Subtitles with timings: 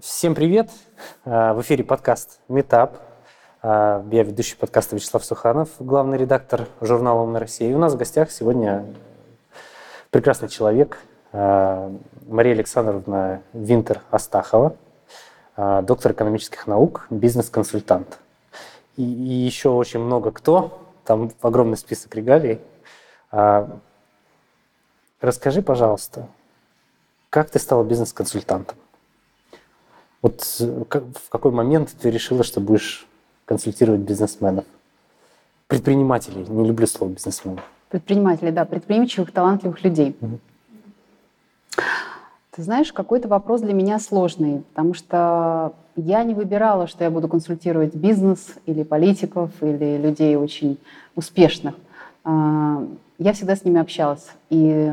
[0.00, 0.70] Всем привет!
[1.24, 2.96] В эфире подкаст «Метап».
[3.62, 7.70] Я ведущий подкаста Вячеслав Суханов, главный редактор журнала «Умная Россия».
[7.70, 8.86] И у нас в гостях сегодня
[10.10, 10.98] прекрасный человек
[11.32, 14.74] Мария Александровна Винтер-Астахова,
[15.56, 18.18] доктор экономических наук, бизнес-консультант.
[18.96, 22.60] И, еще очень много кто, там огромный список регалий.
[25.20, 26.26] Расскажи, пожалуйста,
[27.28, 28.78] как ты стала бизнес-консультантом?
[30.24, 33.06] Вот в какой момент ты решила, что будешь
[33.44, 34.64] консультировать бизнесменов?
[35.66, 36.46] Предпринимателей.
[36.48, 37.60] Не люблю слово бизнесмен.
[37.90, 40.16] Предприниматели, да, предприимчивых, талантливых людей.
[40.18, 40.38] Угу.
[42.52, 47.28] Ты знаешь, какой-то вопрос для меня сложный, потому что я не выбирала, что я буду
[47.28, 50.78] консультировать бизнес или политиков, или людей очень
[51.16, 51.74] успешных.
[52.24, 52.82] А,
[53.18, 54.30] я всегда с ними общалась.
[54.48, 54.90] И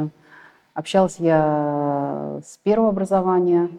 [0.74, 3.70] Общалась я с первого образования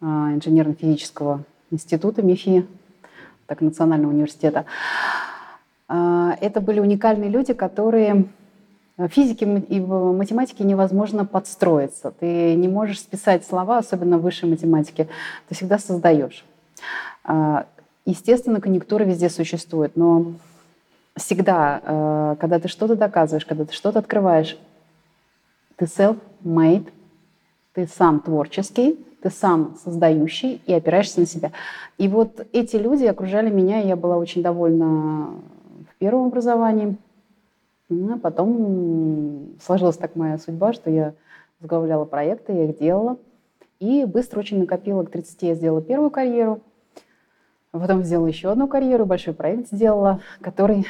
[0.00, 2.66] инженерно-физического института МИФИ,
[3.46, 4.64] так Национального университета.
[5.88, 8.26] А, это были уникальные люди, которые
[9.10, 12.10] физике и математике невозможно подстроиться.
[12.18, 15.08] Ты не можешь списать слова, особенно в высшей математике.
[15.48, 16.44] Ты всегда создаешь.
[18.04, 20.32] Естественно, конъюнктура везде существует, но
[21.14, 24.58] всегда, когда ты что-то доказываешь, когда ты что-то открываешь,
[25.76, 26.88] ты self-made,
[27.74, 31.52] ты сам творческий, ты сам создающий и опираешься на себя.
[31.96, 35.30] И вот эти люди окружали меня, и я была очень довольна
[35.90, 36.96] в первом образовании.
[37.88, 41.14] Ну, а потом сложилась так моя судьба, что я
[41.60, 43.16] возглавляла проекты, я их делала.
[43.80, 46.60] И быстро очень накопила к 30 я сделала первую карьеру,
[47.70, 50.86] потом сделала еще одну карьеру, большой проект сделала, который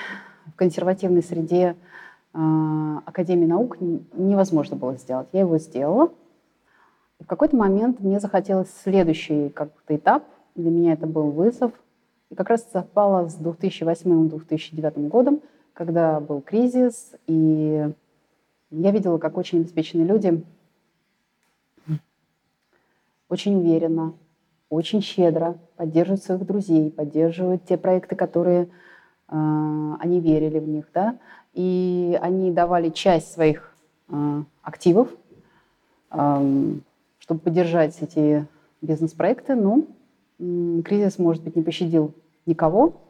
[0.46, 1.76] в консервативной среде
[2.32, 5.28] а, Академии наук невозможно было сделать.
[5.32, 6.10] Я его сделала.
[7.20, 10.24] В какой-то момент мне захотелось следующий как-то этап.
[10.54, 11.72] Для меня это был вызов.
[12.30, 15.40] И как раз совпало с 2008-2009 годом,
[15.72, 17.90] когда был кризис, и
[18.70, 20.44] я видела, как очень обеспеченные люди
[23.28, 24.14] очень уверенно,
[24.70, 28.68] очень щедро поддерживают своих друзей, поддерживают те проекты, которые э,
[30.00, 31.18] они верили в них, да,
[31.54, 33.74] и они давали часть своих
[34.08, 35.08] э, активов,
[37.28, 38.46] чтобы поддержать эти
[38.80, 39.82] бизнес-проекты, но
[40.38, 42.14] э, кризис, может быть, не пощадил
[42.46, 43.02] никого.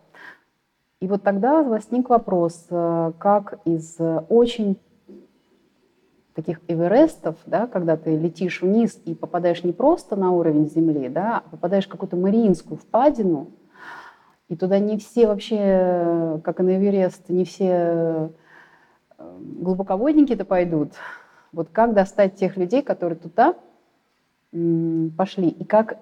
[0.98, 3.96] И вот тогда возник вопрос, э, как из
[4.28, 4.76] очень
[6.34, 11.44] таких эверестов, да, когда ты летишь вниз и попадаешь не просто на уровень Земли, да,
[11.46, 13.52] а попадаешь в какую-то Мариинскую впадину,
[14.48, 18.28] и туда не все вообще, как и на Эверест, не все э,
[19.60, 20.94] глубоководники-то пойдут.
[21.52, 23.54] Вот как достать тех людей, которые туда
[24.50, 25.98] пошли, и как,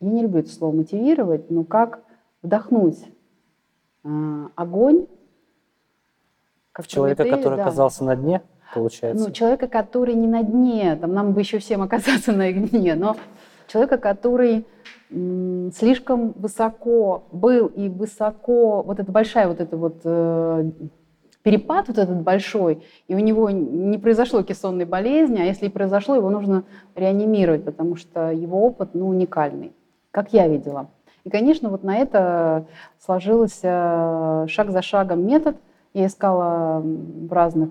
[0.00, 2.00] я не люблю это слово мотивировать, но как
[2.42, 2.98] вдохнуть
[4.04, 5.06] э, огонь.
[6.72, 7.62] Как человека, который да.
[7.62, 8.42] оказался на дне,
[8.74, 9.26] получается?
[9.26, 13.16] Ну, человека, который не на дне, там нам бы еще всем оказаться на дне, но
[13.68, 14.66] человека, который
[15.74, 20.70] слишком высоко был и высоко, вот эта большая вот эта вот э,
[21.42, 26.14] перепад вот этот большой, и у него не произошло кессонной болезни, а если и произошло,
[26.14, 26.64] его нужно
[26.94, 29.72] реанимировать, потому что его опыт ну, уникальный,
[30.10, 30.88] как я видела.
[31.24, 32.66] И, конечно, вот на это
[32.98, 35.56] сложился шаг за шагом метод.
[35.94, 37.70] Я искала в разных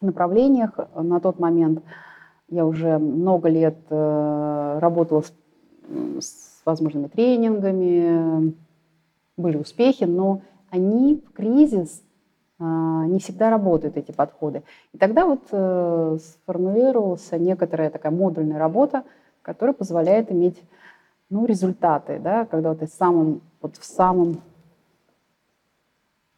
[0.00, 1.82] направлениях на тот момент.
[2.48, 5.32] Я уже много лет э, работала с
[6.20, 8.54] с возможными тренингами,
[9.36, 12.02] были успехи, но они в кризис
[12.62, 14.62] не всегда работают, эти подходы.
[14.92, 19.04] И тогда вот э, сформулировалась некоторая такая модульная работа,
[19.42, 20.62] которая позволяет иметь
[21.30, 24.40] ну, результаты, да, когда вот ты самым, вот в самом,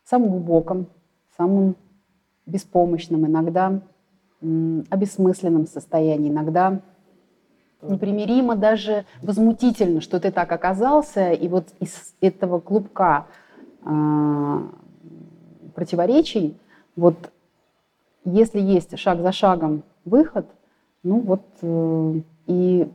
[0.04, 0.86] самом глубоком,
[1.36, 1.76] самом
[2.46, 3.80] беспомощном, иногда
[4.40, 6.80] обесмысленном состоянии, иногда
[7.82, 13.26] непримиримо, даже возмутительно, что ты так оказался, и вот из этого клубка
[13.84, 14.60] э,
[15.74, 16.56] противоречий,
[16.96, 17.16] вот
[18.24, 20.46] если есть шаг за шагом выход,
[21.02, 22.88] ну вот э, и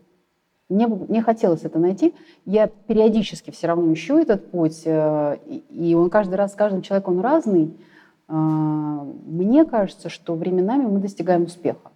[0.70, 2.14] мне, мне хотелось это найти.
[2.46, 5.38] Я периодически все равно ищу этот путь, э,
[5.70, 7.78] и он каждый раз, с каждым человеком он разный.
[8.28, 11.92] Э, мне кажется, что временами мы достигаем успеха.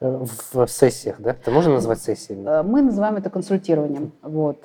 [0.00, 1.30] Э, в сессиях, да?
[1.32, 2.62] Это можно назвать сессиями?
[2.62, 4.12] Мы называем это консультированием.
[4.22, 4.60] Вот.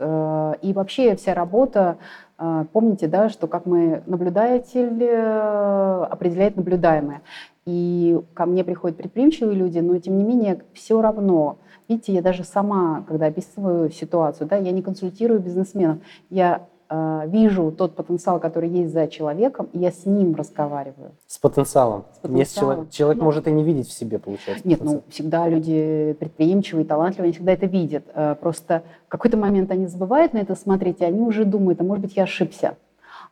[0.62, 1.98] И вообще вся работа,
[2.38, 7.22] помните, да, что как мы наблюдатель определяет наблюдаемое.
[7.66, 12.44] И ко мне приходят предприимчивые люди, но тем не менее все равно Видите, я даже
[12.44, 16.00] сама, когда описываю ситуацию, да, я не консультирую бизнесменов,
[16.32, 21.12] я э, вижу тот потенциал, который есть за человеком, и я с ним разговариваю.
[21.26, 22.06] С потенциалом.
[22.14, 22.40] С потенциалом.
[22.40, 24.68] Есть человек, человек Ну, может и не видеть в себе, получается.
[24.68, 25.04] Нет, потенциал.
[25.06, 28.04] ну всегда люди предприимчивые, талантливые, они всегда это видят.
[28.14, 31.84] Э, Просто в какой-то момент они забывают на это смотреть, и они уже думают, а
[31.84, 32.78] может быть я ошибся.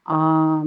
[0.05, 0.63] А,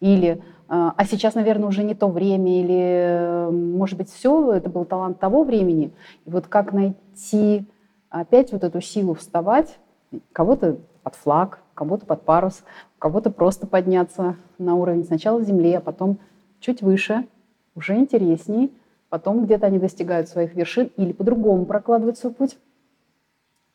[0.00, 4.68] или, э, а сейчас, наверное, уже не то время, или, э, может быть, все, это
[4.68, 5.92] был талант того времени.
[6.24, 7.66] И вот как найти
[8.10, 9.78] опять вот эту силу вставать,
[10.32, 12.64] кого-то под флаг, кого-то под парус,
[12.98, 16.18] кого-то просто подняться на уровень сначала земли, а потом
[16.58, 17.28] чуть выше,
[17.76, 18.72] уже интересней,
[19.08, 22.58] потом где-то они достигают своих вершин или по-другому прокладывают свой путь.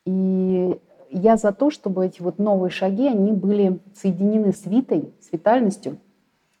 [0.04, 5.32] И я за то, чтобы эти вот новые шаги, они были соединены с витой, с
[5.32, 5.96] витальностью,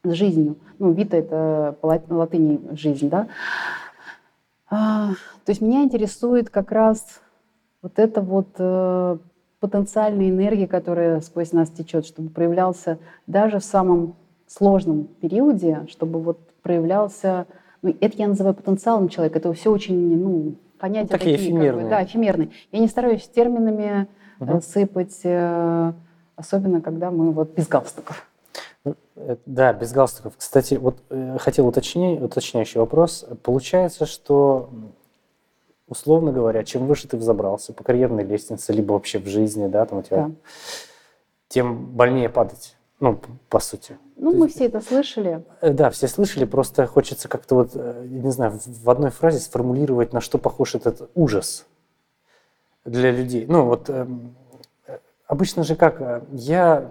[0.04, 0.56] с жизнью.
[0.78, 3.28] Ну, вита– это по лат- латыни жизнь, да.
[4.70, 5.10] А,
[5.44, 7.20] то есть меня интересует как раз
[7.82, 9.20] вот эта вот
[9.62, 14.16] э, потенциальная энергия, которая сквозь нас течет, чтобы проявлялся даже в самом
[14.46, 17.46] сложном периоде, чтобы вот проявлялся,
[17.82, 21.64] ну, это я называю потенциалом человека, это все очень, ну, понятия такие такие, как бы,
[21.66, 21.88] эфемерные.
[21.90, 22.50] да, эфемерные.
[22.70, 24.06] Я не стараюсь терминами
[24.38, 24.60] Мгм.
[24.62, 25.92] сыпать, э,
[26.36, 28.28] особенно когда мы вот без галстуков.
[28.84, 30.34] Ну, э, Да, без галстуков.
[30.36, 30.98] Кстати, вот
[31.38, 33.24] хотел уточнить, уточняющий вопрос.
[33.42, 34.70] Получается, что,
[35.92, 39.98] условно говоря, чем выше ты взобрался по карьерной лестнице, либо вообще в жизни, да, там
[40.00, 40.30] у тебя, Да.
[41.48, 42.76] тем больнее падать.
[43.00, 43.18] Ну,
[43.48, 43.98] по сути.
[44.16, 45.44] Ну, То мы есть- все это слышали.
[45.60, 50.12] Э, Да, все слышали, просто хочется как-то вот, э, не знаю, в одной фразе сформулировать,
[50.12, 51.66] на что похож этот ужас
[52.84, 53.46] для людей.
[53.48, 54.34] Ну вот эм,
[54.86, 56.88] э, обычно же как, я,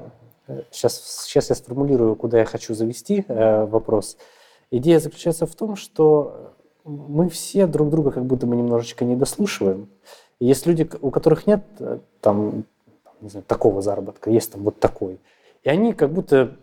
[0.70, 4.18] сейчас, сейчас я сформулирую, куда я хочу завести э, вопрос.
[4.70, 9.90] Идея заключается в том, что мы все друг друга как будто бы немножечко не дослушиваем.
[10.40, 12.66] Есть люди, у которых нет э, там,
[13.22, 15.20] не знаю, такого заработка, есть там вот такой.
[15.64, 16.58] И они как будто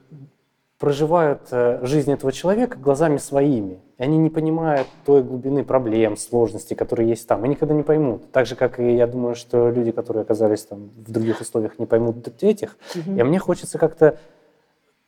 [0.79, 3.81] проживают э, жизнь этого человека глазами своими.
[3.99, 7.44] И они не понимают той глубины проблем, сложностей, которые есть там.
[7.44, 8.31] И никогда не поймут.
[8.31, 11.87] Так же, как и я думаю, что люди, которые оказались там в других условиях, не
[11.87, 12.76] поймут этих.
[12.94, 13.19] Мгм.
[13.19, 14.19] И мне хочется как-то,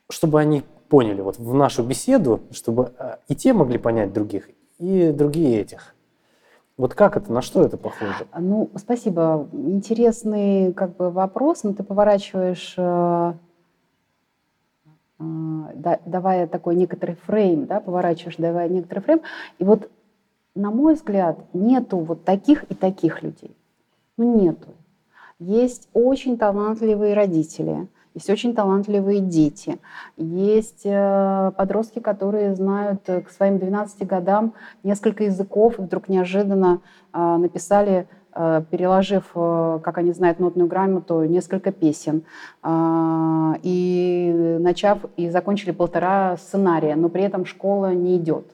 [0.09, 4.49] чтобы они поняли вот в нашу беседу, чтобы э, и те могли понять других,
[4.81, 5.93] и другие этих.
[6.75, 8.25] Вот как это, на что это похоже?
[8.37, 9.47] Ну, спасибо.
[9.53, 13.33] Интересный как бы вопрос, но ты поворачиваешь, э,
[15.19, 15.23] э,
[15.75, 19.21] да- давая такой некоторый фрейм, да, поворачиваешь, давая некоторый фрейм.
[19.59, 19.91] И вот,
[20.55, 23.55] на мой взгляд, нету вот таких и таких людей.
[24.17, 24.69] Ну, нету.
[25.37, 29.79] Есть очень талантливые родители, есть очень талантливые дети,
[30.17, 34.53] есть э, подростки, которые знают э, к своим 12 годам
[34.83, 36.81] несколько языков, и вдруг неожиданно
[37.13, 42.23] э, написали, переложив, как они знают нотную грамоту, несколько песен,
[42.65, 48.49] и начав, и закончили полтора сценария, но при этом школа не идет.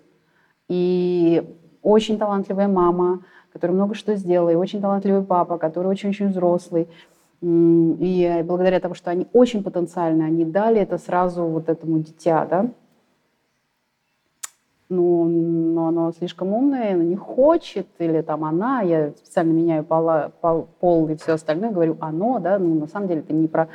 [0.67, 3.21] И очень талантливая мама,
[3.53, 6.87] которая много что сделала, и очень талантливый папа, который очень-очень взрослый.
[7.41, 12.71] И благодаря тому, что они очень потенциальны, они дали это сразу вот этому дитя, да.
[14.89, 20.31] Ну, но оно слишком умное, оно не хочет, или там она, я специально меняю пола-
[20.39, 23.67] пол, пол и все остальное, говорю оно, да, ну, на самом деле это не про,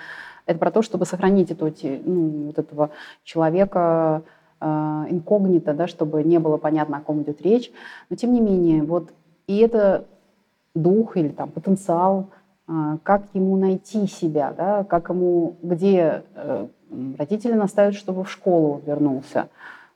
[0.47, 1.71] это про то, чтобы сохранить эту,
[2.07, 2.91] ну, вот этого
[3.25, 4.23] человека
[4.59, 4.67] э,
[5.11, 7.71] инкогнито, да, чтобы не было понятно, о ком идет речь.
[8.09, 9.11] Но тем не менее, вот
[9.47, 10.07] и это
[10.75, 12.29] дух или там потенциал,
[13.02, 16.67] как ему найти себя, да, как ему, где э,
[17.19, 19.49] родители настаивают, чтобы в школу вернулся,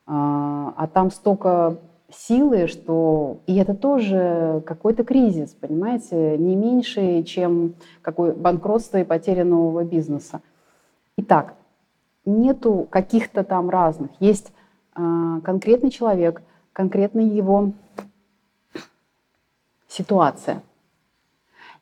[0.06, 1.76] а а там столько
[2.10, 9.44] силы, что и это тоже какой-то кризис, понимаете, не меньше, чем какое банкротство и потеря
[9.44, 10.40] нового бизнеса.
[11.16, 11.54] Итак,
[12.24, 14.10] нету каких-то там разных.
[14.20, 14.52] Есть
[14.94, 16.42] а, конкретный человек,
[16.72, 17.72] конкретный его
[19.88, 20.62] ситуация.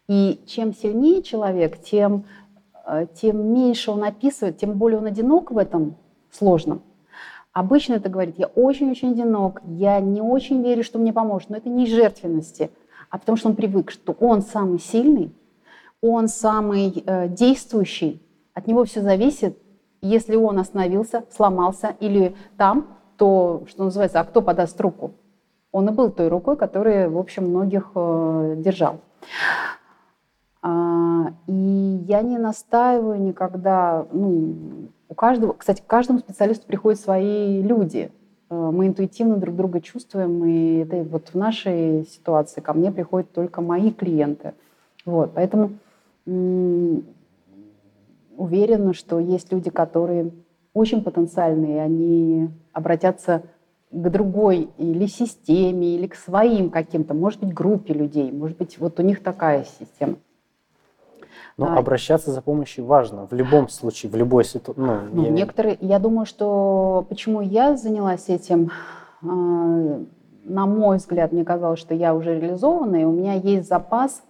[0.09, 2.25] И чем сильнее человек, тем,
[2.87, 5.97] э, тем меньше он описывает, тем более он одинок в этом
[6.31, 6.83] сложном.
[7.53, 11.51] Обычно это говорит, я очень-очень одинок, я не очень верю, что мне поможет.
[11.51, 12.71] Но это не из жертвенности,
[13.11, 15.33] а потому что он привык, что он самый сильный,
[16.03, 18.21] он самый э, действующий,
[18.53, 19.57] от него все зависит.
[20.03, 25.13] Если он остановился, сломался или там, то, что называется, а кто подаст руку?
[25.73, 29.01] Он и был той рукой, которая, в общем, многих э, держал.
[30.67, 31.53] А, и
[32.09, 38.11] я не настаиваю никогда, ну, у каждого, кстати, к каждому специалисту приходят свои люди.
[38.49, 43.31] Э, мы интуитивно друг друга чувствуем, и это вот в нашей ситуации ко мне приходят
[43.31, 44.55] только мои клиенты.
[45.05, 45.73] Вот, поэтому
[48.35, 50.31] уверена, что есть люди, которые
[50.73, 53.43] очень потенциальные, они обратятся
[53.91, 58.99] к другой или системе, или к своим каким-то, может быть, группе людей, может быть, вот
[58.99, 60.17] у них такая система.
[61.57, 64.81] Но а, обращаться за помощью важно в любом случае, в любой ситуации.
[64.81, 65.31] Ну, ну, я...
[65.31, 68.71] Некоторые, я думаю, что почему я занялась этим,
[69.23, 70.05] э,
[70.45, 74.25] на мой взгляд, мне казалось, что я уже реализована, и у меня есть запас,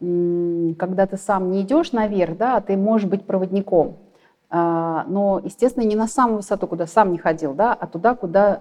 [0.00, 3.98] э, когда ты сам не идешь наверх, да, а ты можешь быть проводником.
[4.50, 8.60] Э, но, естественно, не на самую высоту, куда сам не ходил, да, а туда, куда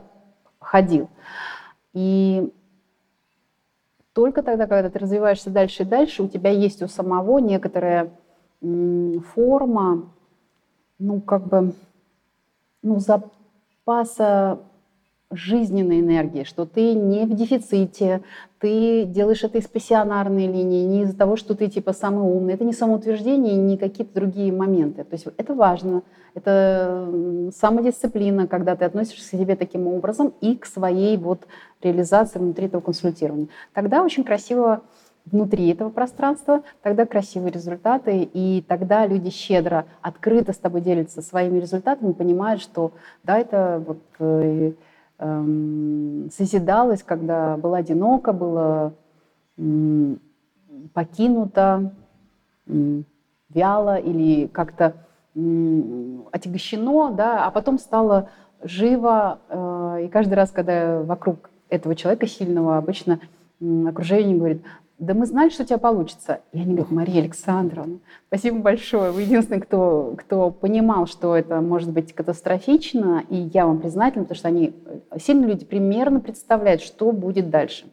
[0.60, 1.08] ходил.
[1.94, 2.54] И
[4.18, 8.10] только тогда, когда ты развиваешься дальше и дальше, у тебя есть у самого некоторая
[9.36, 10.10] форма,
[10.98, 11.74] ну, как бы,
[12.82, 14.58] ну, запаса
[15.30, 18.24] жизненной энергии, что ты не в дефиците,
[18.60, 22.56] ты делаешь это из пассионарной линии, не из-за того, что ты типа самый умный.
[22.56, 25.04] Это не самоутверждение, не какие-то другие моменты.
[25.04, 26.04] То есть это важно.
[26.34, 27.08] Это
[27.56, 31.48] самодисциплина, когда ты относишься к себе таким образом и к своей вот
[31.82, 33.48] реализации внутри этого консультирования.
[33.74, 34.82] Тогда очень красиво
[35.26, 41.60] внутри этого пространства, тогда красивые результаты, и тогда люди щедро, открыто с тобой делятся своими
[41.60, 44.00] результатами, понимают, что да, это вот
[45.20, 48.94] эм, созидалось, когда было
[49.58, 50.20] м,
[50.94, 51.92] покинуто,
[52.68, 53.06] м,
[53.50, 54.94] вяло или как-то
[56.32, 58.30] отягощено, да, а потом стало
[58.64, 59.40] живо.
[59.50, 63.20] Э, и каждый раз, когда вокруг этого человека сильного обычно
[63.60, 64.64] окружение говорит,
[65.00, 66.42] да мы знали, что у тебя получится.
[66.52, 69.12] И они говорят, Мария Александровна, спасибо большое.
[69.12, 74.38] Вы единственный, кто, кто понимал, что это может быть катастрофично, и я вам признательна, потому
[74.38, 77.86] что они, э, сильные люди, примерно представляют, что будет дальше.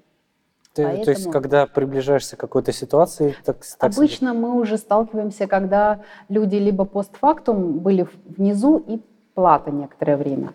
[0.72, 1.04] Ты, Поэтому...
[1.04, 4.40] То есть, когда приближаешься к какой-то ситуации, так, так Обычно себе...
[4.40, 9.00] мы уже сталкиваемся, когда люди либо постфактум были внизу и
[9.34, 10.54] плата некоторое время.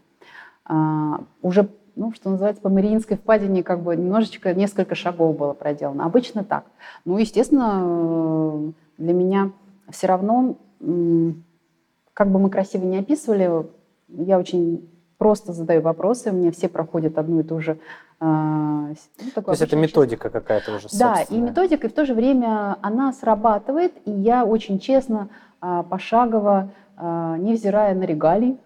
[0.65, 6.05] А, уже ну, что называется, по Мариинской впадине как бы немножечко, несколько шагов было проделано.
[6.05, 6.65] Обычно так.
[7.05, 9.51] Ну, естественно, э, для меня
[9.89, 10.55] все равно,
[12.13, 13.67] как бы мы красиво не описывали,
[14.07, 17.79] я очень просто задаю вопросы, у меня все проходят одну и ту же...
[18.19, 22.13] Э, ну, То есть это методика какая-то уже Да, и методика, и в то же
[22.13, 25.29] время она срабатывает, и я очень честно,
[25.61, 28.57] э, пошагово, невзирая на регалии,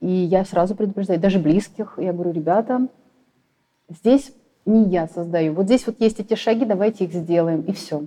[0.00, 2.88] и я сразу предупреждаю, даже близких, я говорю, ребята,
[3.88, 4.32] здесь
[4.64, 5.54] не я создаю.
[5.54, 8.06] Вот здесь вот есть эти шаги, давайте их сделаем, и все.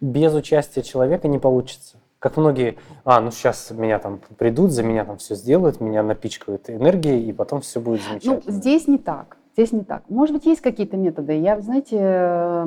[0.00, 1.98] Без участия человека не получится.
[2.18, 6.70] Как многие, а, ну сейчас меня там придут, за меня там все сделают, меня напичкают
[6.70, 8.42] энергией, и потом все будет замечательно.
[8.46, 9.36] Ну, здесь не так.
[9.54, 10.04] Здесь не так.
[10.08, 11.38] Может быть, есть какие-то методы.
[11.38, 12.66] Я, знаете,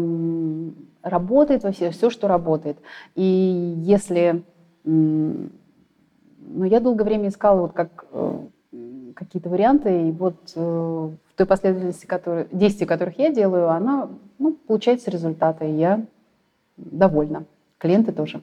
[1.02, 2.78] работает во все, все, что работает.
[3.16, 4.44] И если
[6.48, 8.40] но я долгое время искала вот как э,
[9.16, 14.54] какие-то варианты, и вот э, в той последовательности которые, действий, которых я делаю, она, ну,
[14.68, 16.06] получается результаты, и я
[16.78, 17.46] довольна.
[17.78, 18.42] Клиенты тоже.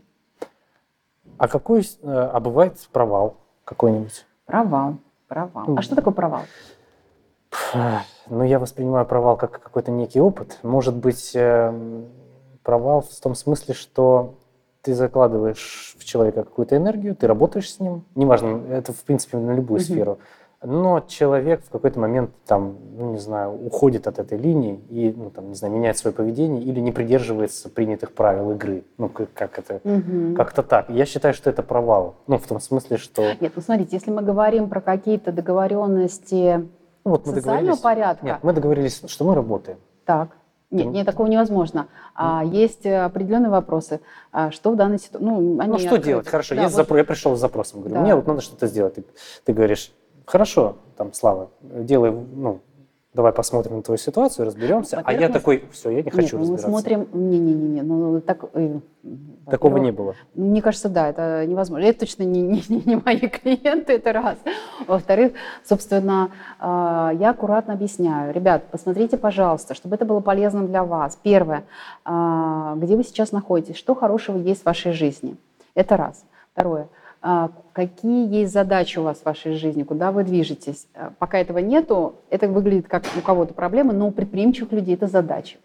[1.38, 4.26] А какой, э, а бывает провал какой-нибудь?
[4.46, 4.96] Провал,
[5.28, 5.76] провал.
[5.76, 6.42] А что такое провал?
[8.28, 10.58] Ну, я воспринимаю провал как какой-то некий опыт.
[10.62, 11.36] Может быть,
[12.62, 14.34] провал в том смысле, что
[14.82, 19.52] ты закладываешь в человека какую-то энергию, ты работаешь с ним, неважно, это в принципе на
[19.54, 19.84] любую mm-hmm.
[19.84, 20.18] сферу,
[20.64, 25.30] но человек в какой-то момент там, ну не знаю, уходит от этой линии и, ну
[25.30, 29.58] там, не знаю, меняет свое поведение или не придерживается принятых правил игры, ну как, как
[29.58, 30.34] это, mm-hmm.
[30.34, 30.90] как-то так.
[30.90, 33.22] Я считаю, что это провал, ну в том смысле, что.
[33.40, 36.68] Нет, ну смотрите, если мы говорим про какие-то договоренности
[37.04, 38.24] ну, вот мы социального порядка.
[38.24, 39.78] Нет, мы договорились, что мы работаем.
[40.04, 40.36] Так.
[40.72, 41.88] Нет, нет, такого невозможно.
[42.14, 44.00] А, есть определенные вопросы.
[44.32, 45.24] А, что в данной ситуации?
[45.24, 46.06] Ну, они ну что открыты.
[46.06, 46.28] делать?
[46.28, 46.82] Хорошо, да, есть вот...
[46.82, 46.96] запро...
[46.96, 48.00] я пришел с запросом, говорю, да.
[48.00, 48.94] мне вот надо что-то сделать.
[48.94, 49.04] Ты,
[49.44, 49.92] ты говоришь,
[50.24, 52.60] хорошо, там, Слава, делай, ну,
[53.14, 55.02] давай посмотрим на твою ситуацию, разберемся.
[55.04, 55.34] А я мы...
[55.34, 56.68] такой, все, я не хочу нет, разбираться.
[56.68, 58.44] Мы смотрим, не-не-не, ну так...
[58.54, 58.80] Э,
[59.50, 60.14] Такого не было?
[60.34, 61.84] Мне кажется, да, это невозможно.
[61.84, 64.38] Это точно не, не, не мои клиенты, это раз.
[64.86, 65.32] Во-вторых,
[65.64, 68.32] собственно, а, я аккуратно объясняю.
[68.32, 71.18] Ребят, посмотрите, пожалуйста, чтобы это было полезным для вас.
[71.22, 71.64] Первое,
[72.04, 75.36] а, где вы сейчас находитесь, что хорошего есть в вашей жизни.
[75.74, 76.24] Это раз.
[76.52, 76.88] Второе,
[77.72, 80.88] какие есть задачи у вас в вашей жизни, куда вы движетесь.
[80.94, 85.06] А, пока этого нету, это выглядит как у кого-то проблемы, но у предприимчивых людей это
[85.06, 85.58] задачи.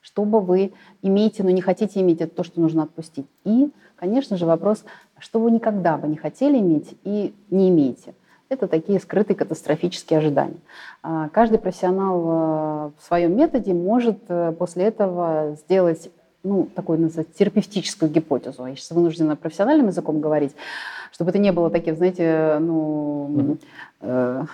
[0.00, 3.26] Что бы вы имеете, но не хотите иметь, это то, что нужно отпустить.
[3.44, 4.84] И, конечно же, вопрос,
[5.18, 8.14] что вы никогда бы не хотели иметь и не имеете.
[8.48, 10.58] Это такие скрытые катастрофические ожидания.
[11.02, 16.10] А, каждый профессионал э, в своем методе может э, после этого сделать
[16.42, 18.66] ну, такую называть, терапевтическую гипотезу.
[18.66, 20.54] Я сейчас вынуждена профессиональным языком говорить,
[21.12, 23.58] чтобы это не было таким, знаете, ну,
[24.00, 24.44] э,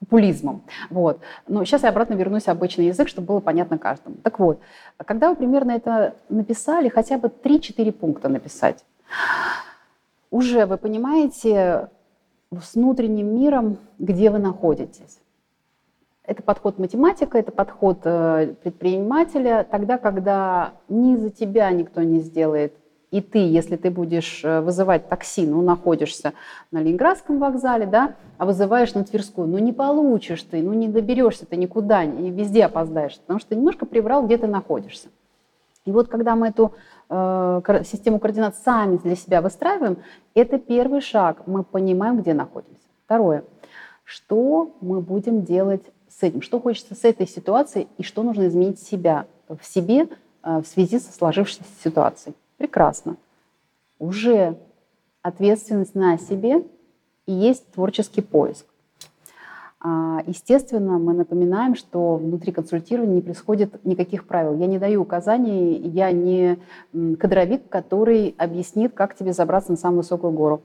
[0.00, 0.62] популизмом.
[0.90, 1.20] Вот.
[1.46, 4.16] Но сейчас я обратно вернусь в обычный язык, чтобы было понятно каждому.
[4.22, 4.60] Так вот,
[5.04, 8.84] когда вы примерно это написали, хотя бы 3-4 пункта написать,
[10.30, 11.88] уже вы понимаете
[12.52, 15.18] с внутренним миром, где вы находитесь.
[16.28, 22.74] Это подход математика, это подход э, предпринимателя, тогда, когда ни за тебя никто не сделает,
[23.10, 26.34] и ты, если ты будешь э, вызывать такси, ну, находишься
[26.70, 31.46] на Ленинградском вокзале, да, а вызываешь на Тверскую, ну, не получишь ты, ну, не доберешься
[31.46, 35.08] ты никуда, и везде опоздаешь, потому что ты немножко приврал, где ты находишься.
[35.86, 36.74] И вот когда мы эту
[37.08, 39.96] э, систему координат сами для себя выстраиваем,
[40.34, 42.84] это первый шаг, мы понимаем, где находимся.
[43.06, 43.44] Второе,
[44.04, 45.84] что мы будем делать
[46.18, 50.08] с этим, что хочется с этой ситуацией и что нужно изменить себя в себе
[50.42, 52.34] э, в связи со сложившейся ситуацией.
[52.56, 53.16] Прекрасно.
[53.98, 54.58] Уже
[55.22, 56.64] ответственность на себе
[57.26, 58.66] и есть творческий поиск.
[59.80, 64.56] А, естественно, мы напоминаем, что внутри консультирования не происходит никаких правил.
[64.56, 66.58] Я не даю указаний, я не
[67.16, 70.62] кадровик, который объяснит, как тебе забраться на самую высокую гору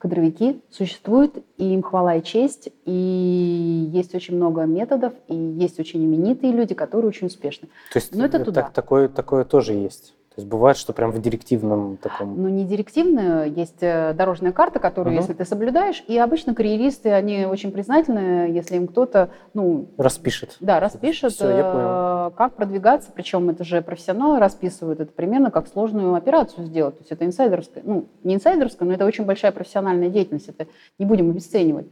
[0.00, 6.02] кадровики существуют, и им хвала и честь, и есть очень много методов, и есть очень
[6.02, 7.68] именитые люди, которые очень успешны.
[7.92, 8.62] То есть Но это туда.
[8.62, 10.14] Так, такое, такое тоже есть?
[10.40, 12.40] То есть бывает, что прям в директивном таком...
[12.40, 15.20] Ну, не директивно, есть э, дорожная карта, которую, угу.
[15.20, 19.88] если ты соблюдаешь, и обычно карьеристы, они очень признательны, если им кто-то, ну...
[19.98, 20.56] Распишет.
[20.60, 21.88] Да, распишет, Все, я понял.
[21.88, 27.02] Э, как продвигаться, причем это же профессионалы расписывают, это примерно как сложную операцию сделать, то
[27.02, 30.68] есть это инсайдерская, ну, не инсайдерская, но это очень большая профессиональная деятельность, это
[30.98, 31.88] не будем обесценивать.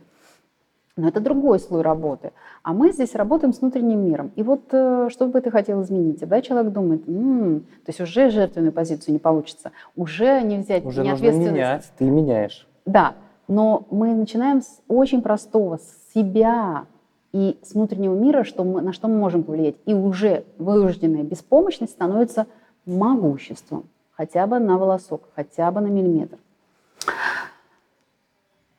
[0.98, 2.32] Но это другой слой работы.
[2.64, 4.32] А мы здесь работаем с внутренним миром.
[4.34, 6.18] И вот э, что бы ты хотел изменить?
[6.26, 11.04] Да, человек думает, м-м, то есть уже жертвенную позицию не получится, уже не взять уже
[11.04, 12.66] не нужно менять, ты меняешь.
[12.84, 13.14] Да,
[13.46, 16.86] но мы начинаем с очень простого, с себя
[17.32, 19.76] и с внутреннего мира, что мы, на что мы можем повлиять.
[19.86, 22.48] И уже вынужденная беспомощность становится
[22.86, 26.38] могуществом, хотя бы на волосок, хотя бы на миллиметр.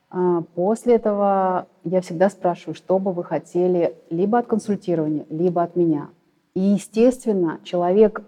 [0.10, 5.76] А, после этого я всегда спрашиваю, что бы вы хотели либо от консультирования, либо от
[5.76, 6.10] меня.
[6.56, 8.24] И, естественно, человек,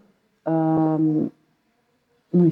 [0.46, 1.32] эм,
[2.32, 2.52] ну,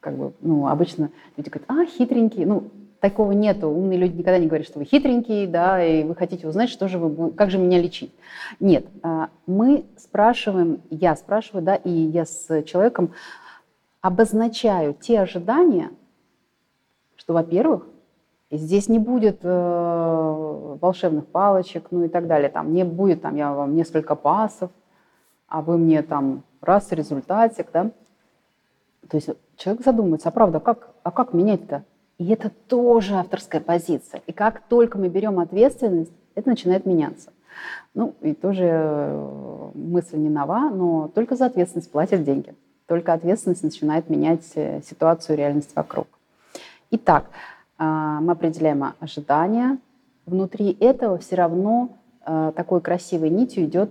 [0.00, 2.64] как бы, ну, обычно люди говорят, а, хитренький, ну,
[3.00, 3.68] такого нету.
[3.68, 6.98] Умные люди никогда не говорят, что вы хитренький, да, и вы хотите узнать, что же
[6.98, 8.12] вы, как же меня лечить.
[8.58, 13.12] Нет, а, мы спрашиваем, я спрашиваю, да, и я с человеком
[14.00, 15.90] обозначаю те ожидания,
[17.16, 17.86] что, во-первых,
[18.50, 22.48] Здесь не будет э, волшебных палочек, ну и так далее.
[22.48, 24.70] Там не будет, там, я вам несколько пасов,
[25.48, 27.90] а вы мне там раз результатик, да.
[29.08, 31.84] То есть человек задумывается, а правда, как, а как менять-то?
[32.18, 34.22] И это тоже авторская позиция.
[34.26, 37.32] И как только мы берем ответственность, это начинает меняться.
[37.94, 42.54] Ну, и тоже э, мысль не нова, но только за ответственность платят деньги.
[42.86, 46.06] Только ответственность начинает менять э, ситуацию, реальность вокруг.
[46.90, 47.26] Итак,
[47.78, 49.78] мы определяем ожидания.
[50.26, 51.90] Внутри этого все равно
[52.28, 53.90] а, такой красивой нитью идет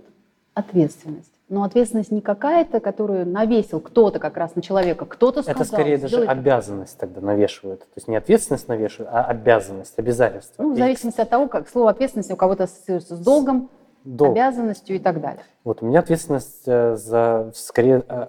[0.54, 1.32] ответственность.
[1.48, 5.62] Но ответственность не какая-то, которую навесил кто-то как раз на человека, кто-то сказал.
[5.62, 7.80] Это скорее даже обязанность тогда навешивают.
[7.80, 10.62] То есть не ответственность навешивают, а обязанность, обязательство.
[10.62, 13.70] Ну, в зависимости от того, как слово ответственность у кого-то ассоциируется с долгом,
[14.04, 14.32] Долг.
[14.32, 15.42] обязанностью и так далее.
[15.64, 18.26] Вот у меня ответственность э, за скорее э,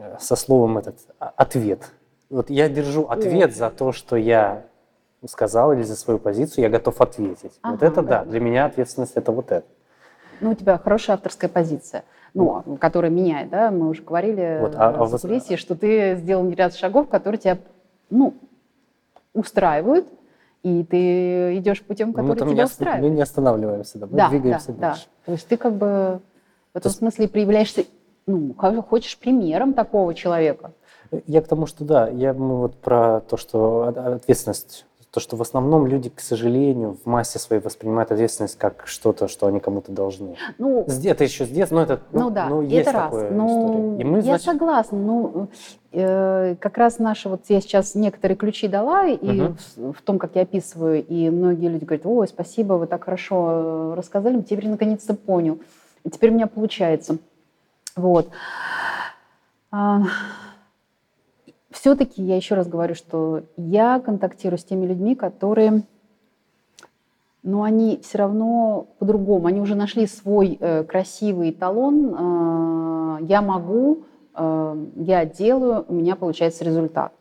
[0.00, 1.90] э, со словом этот а, ответ.
[2.30, 3.54] Вот я держу ответ О.
[3.54, 4.64] за то, что я
[5.28, 7.58] сказал или за свою позицию, я готов ответить.
[7.62, 8.24] Ага, вот это да.
[8.24, 9.66] да, для меня ответственность это вот это.
[10.40, 12.78] Ну, у тебя хорошая авторская позиция, ну, вот.
[12.80, 16.74] которая меняет, да, мы уже говорили вот, а, а в закулисье, что ты сделал ряд
[16.74, 17.58] шагов, которые тебя,
[18.10, 18.34] ну,
[19.32, 20.06] устраивают,
[20.62, 23.04] и ты идешь путем, ну, который тебя не устраивает.
[23.04, 25.04] Мы не останавливаемся, да, мы да, двигаемся да, дальше.
[25.04, 25.26] Да.
[25.26, 26.20] То есть ты как бы
[26.72, 27.84] в этом То смысле проявляешься,
[28.26, 30.72] ну, хочешь примером такого человека.
[31.26, 35.42] Я к тому, что да, я мы вот про то, что ответственность то, что в
[35.42, 40.34] основном люди, к сожалению, в массе своей воспринимают ответственность как что-то, что они кому-то должны.
[40.58, 43.32] Ну, это еще с детства, но это, ну, ну да, ну, есть это такое раз.
[43.32, 44.46] Ну, И мы, я значит...
[44.46, 44.98] согласна.
[44.98, 45.48] Ну,
[45.92, 49.56] э, как раз наши, вот я сейчас некоторые ключи дала, и угу.
[49.76, 53.46] в, в том, как я описываю, и многие люди говорят, ой, спасибо, вы так хорошо
[53.48, 55.60] э, рассказали, теперь наконец-то понял.
[56.10, 57.18] Теперь у меня получается.
[57.94, 58.30] Вот.
[59.70, 60.02] А,
[61.74, 65.82] все-таки я еще раз говорю, что я контактирую с теми людьми, которые
[67.42, 69.48] но они все равно по-другому.
[69.48, 73.18] Они уже нашли свой э, красивый эталон.
[73.20, 77.12] Э, я могу, э, я делаю, у меня получается результат.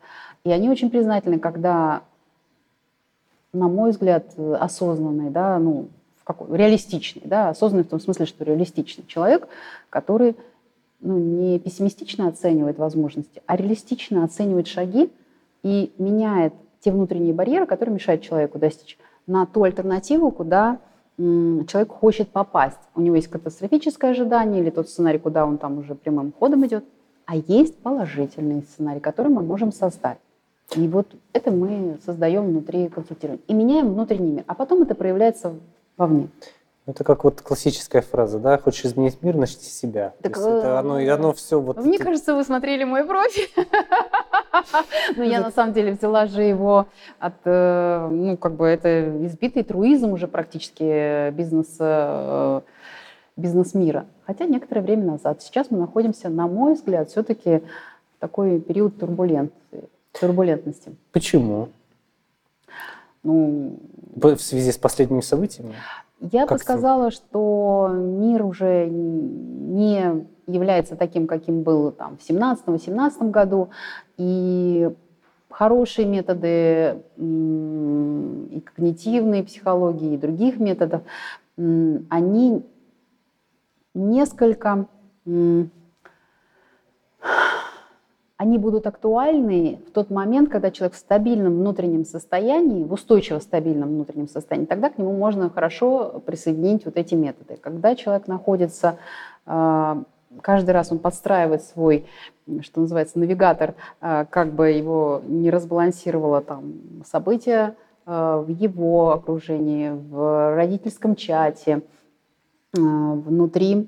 [0.45, 2.03] И они очень признательны, когда,
[3.51, 5.89] на мой взгляд, осознанный, да, ну,
[6.23, 9.49] какой, реалистичный, да, осознанный в том смысле, что реалистичный человек,
[9.89, 10.37] который
[11.03, 15.11] ну, не пессимистично оценивает возможности, а реалистично оценивает шаги
[15.61, 20.79] и меняет те внутренние барьеры, которые мешают человеку достичь на ту альтернативу, куда
[21.17, 22.79] человек хочет попасть.
[22.95, 26.83] У него есть катастрофическое ожидание или тот сценарий, куда он там уже прямым ходом идет,
[27.25, 30.17] а есть положительный сценарий, который мы можем создать.
[30.75, 33.43] И вот это мы создаем внутри консультирования.
[33.47, 34.43] И меняем внутренний мир.
[34.47, 35.53] А потом это проявляется
[35.97, 36.29] вовне.
[36.85, 38.57] Это как вот классическая фраза, да?
[38.57, 40.13] Хочешь изменить мир, начни себя.
[40.21, 41.77] Так, это оно, и оно все вот...
[41.77, 43.49] Мне кажется, вы смотрели мой профиль.
[45.17, 46.85] Ну, я на самом деле взяла же его
[47.19, 52.61] от, э, ну, как бы это избитый труизм уже практически бизнес, э,
[53.35, 54.05] бизнес мира.
[54.25, 55.41] Хотя некоторое время назад.
[55.41, 59.89] Сейчас мы находимся, на мой взгляд, все-таки в такой период турбулентности.
[60.19, 60.95] турбулентности.
[61.11, 61.69] Почему?
[63.23, 63.79] Ну,
[64.15, 65.73] в связи с последними событиями?
[66.31, 73.29] Я как бы сказала, что мир уже не является таким, каким был там, в 17-18
[73.29, 73.69] году,
[74.17, 74.89] и
[75.49, 81.01] хорошие методы и когнитивной психологии, и других методов,
[81.57, 82.65] они
[83.93, 84.87] несколько
[88.43, 93.89] они будут актуальны в тот момент, когда человек в стабильном внутреннем состоянии, в устойчиво стабильном
[93.89, 97.55] внутреннем состоянии, тогда к нему можно хорошо присоединить вот эти методы.
[97.55, 98.97] Когда человек находится,
[99.45, 100.03] а,
[100.41, 102.05] каждый раз он подстраивает свой,
[102.59, 106.73] что называется, навигатор, а, как бы его не разбалансировало там
[107.05, 107.75] события
[108.05, 111.81] а, в его окружении, в родительском чате,
[112.73, 113.87] внутри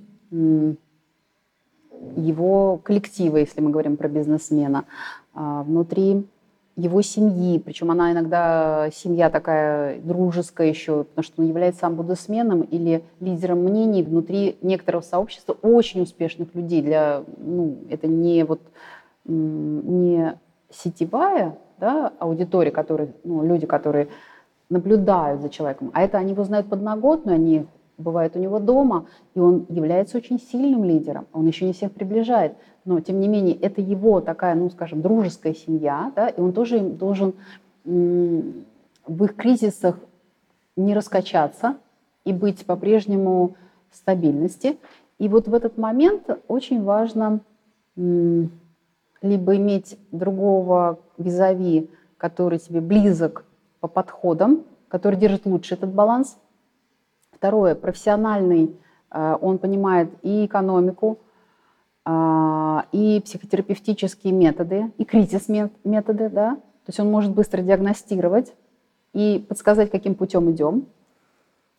[2.15, 4.85] его коллектива, если мы говорим про бизнесмена,
[5.33, 6.25] а, внутри
[6.75, 13.03] его семьи, причем она иногда семья такая дружеская еще, потому что он является омбудсменом или
[13.21, 16.81] лидером мнений внутри некоторого сообщества очень успешных людей.
[16.81, 18.59] Для, ну, это не вот
[19.23, 20.37] не
[20.69, 24.09] сетевая да, аудитория, которые, ну, люди, которые
[24.69, 27.65] наблюдают за человеком, а это они его знают подноготную, они
[27.97, 31.27] бывает у него дома, и он является очень сильным лидером.
[31.33, 35.53] Он еще не всех приближает, но тем не менее это его такая, ну, скажем, дружеская
[35.53, 37.33] семья, да, и он тоже должен
[37.83, 39.99] в их кризисах
[40.75, 41.77] не раскачаться
[42.25, 43.55] и быть по-прежнему
[43.91, 44.77] в стабильности.
[45.19, 47.39] И вот в этот момент очень важно
[47.95, 53.45] либо иметь другого визави, который тебе близок
[53.79, 56.37] по подходам, который держит лучше этот баланс–
[57.45, 58.75] Второе, профессиональный,
[59.11, 61.19] э, он понимает и экономику,
[62.03, 65.47] э, и психотерапевтические методы, и кризис
[65.83, 68.55] методы, да, то есть он может быстро диагностировать
[69.13, 70.87] и подсказать, каким путем идем.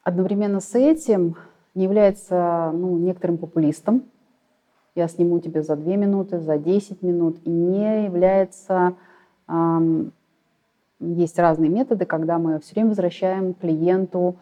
[0.05, 1.35] Одновременно с этим
[1.75, 4.05] не является ну, некоторым популистом.
[4.95, 7.39] Я сниму тебе за 2 минуты, за 10 минут.
[7.45, 8.95] И не является...
[9.49, 10.13] Эм,
[11.01, 14.41] есть разные методы, когда мы все время возвращаем клиенту а,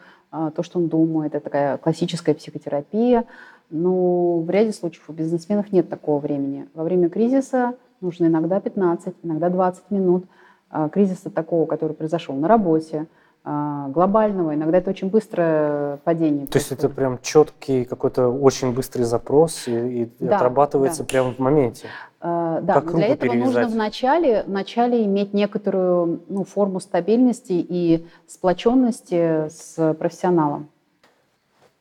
[0.54, 1.34] то, что он думает.
[1.34, 3.24] Это такая классическая психотерапия.
[3.70, 6.68] Но в ряде случаев у бизнесменов нет такого времени.
[6.74, 10.24] Во время кризиса нужно иногда 15, иногда 20 минут.
[10.70, 16.46] А, кризиса такого, который произошел на работе, а, глобального, иногда это очень быстрое падение.
[16.46, 21.08] То есть это прям четкий какой-то очень быстрый запрос и, и да, отрабатывается да.
[21.08, 21.88] прямо в моменте.
[22.22, 23.54] Uh, да, как для этого перевязать?
[23.54, 30.70] нужно вначале, вначале иметь некоторую ну, форму стабильности и сплоченности с профессионалом.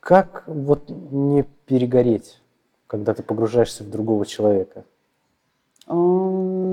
[0.02, 2.42] Как вот не перегореть,
[2.88, 4.84] когда ты погружаешься в другого человека?
[5.88, 6.73] Um,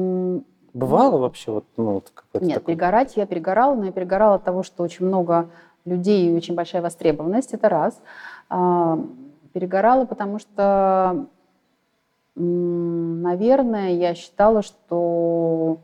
[0.73, 2.75] Бывало вообще вот, ну, вот Нет, такое?
[2.75, 5.49] перегорать я перегорала, но я перегорала от того, что очень много
[5.85, 8.01] людей и очень большая востребованность, это раз.
[8.49, 8.99] А,
[9.53, 11.27] перегорала, потому что,
[12.37, 15.79] наверное, я считала, что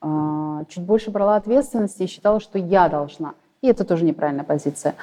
[0.00, 3.34] а, чуть больше брала ответственности и считала, что я должна.
[3.60, 4.94] И это тоже неправильная позиция.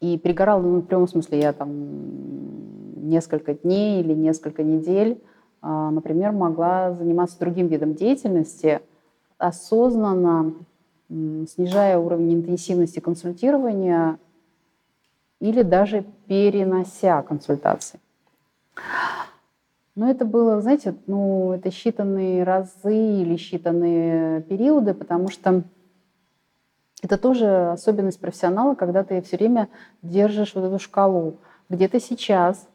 [0.00, 5.22] И перегорала, ну, в прямом смысле, я там несколько дней или несколько недель
[5.90, 8.82] например, могла заниматься другим видом деятельности,
[9.38, 10.54] осознанно
[11.08, 14.18] снижая уровень интенсивности консультирования
[15.40, 18.00] или даже перенося консультации.
[19.94, 25.62] Но это было, знаете, ну, это считанные разы или считанные периоды, потому что
[27.02, 29.68] Это тоже особенность профессионала, когда ты все время
[30.00, 31.36] держишь вот эту шкалу,
[31.68, 32.73] где ты сейчас, а,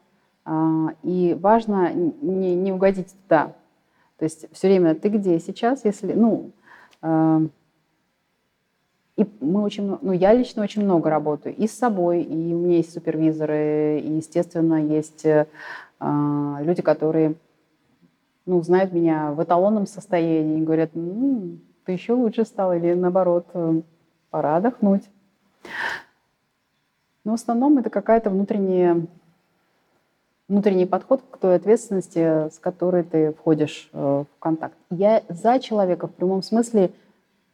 [1.04, 3.54] и важно не, не угодить туда.
[4.18, 6.52] То есть все время ты где сейчас, если, ну,
[7.02, 7.42] а,
[9.20, 12.78] и мы очень, ну, я лично очень много работаю и с собой, и у меня
[12.78, 15.46] есть супервизоры, и, естественно, есть э,
[16.00, 17.36] люди, которые,
[18.46, 23.46] ну, знают меня в эталонном состоянии и говорят, ну, ты еще лучше стал, или наоборот,
[23.54, 23.82] э,
[24.30, 25.04] пора отдохнуть.
[27.26, 29.06] Но в основном это какая-то внутренняя
[30.50, 34.76] внутренний подход к той ответственности, с которой ты входишь э, в контакт.
[34.90, 36.92] Я за человека в прямом смысле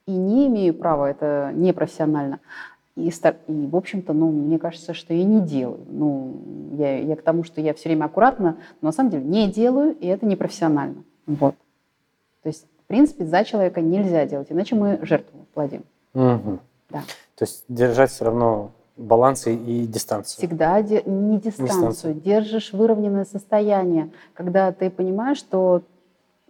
[0.07, 2.39] и не имею права, это непрофессионально.
[2.95, 5.81] И, и в общем-то, ну, мне кажется, что я не делаю.
[5.89, 6.37] Ну,
[6.77, 9.93] я, я к тому, что я все время аккуратно, но на самом деле не делаю,
[9.95, 11.03] и это непрофессионально.
[11.25, 11.55] Вот.
[12.43, 15.83] То есть, в принципе, за человека нельзя делать, иначе мы жертву плодим.
[16.13, 16.59] Угу.
[16.91, 17.03] Да.
[17.35, 20.37] То есть держать все равно баланс и дистанцию.
[20.37, 25.81] Всегда де- не дистанцию, дистанцию, держишь выровненное состояние, когда ты понимаешь, что,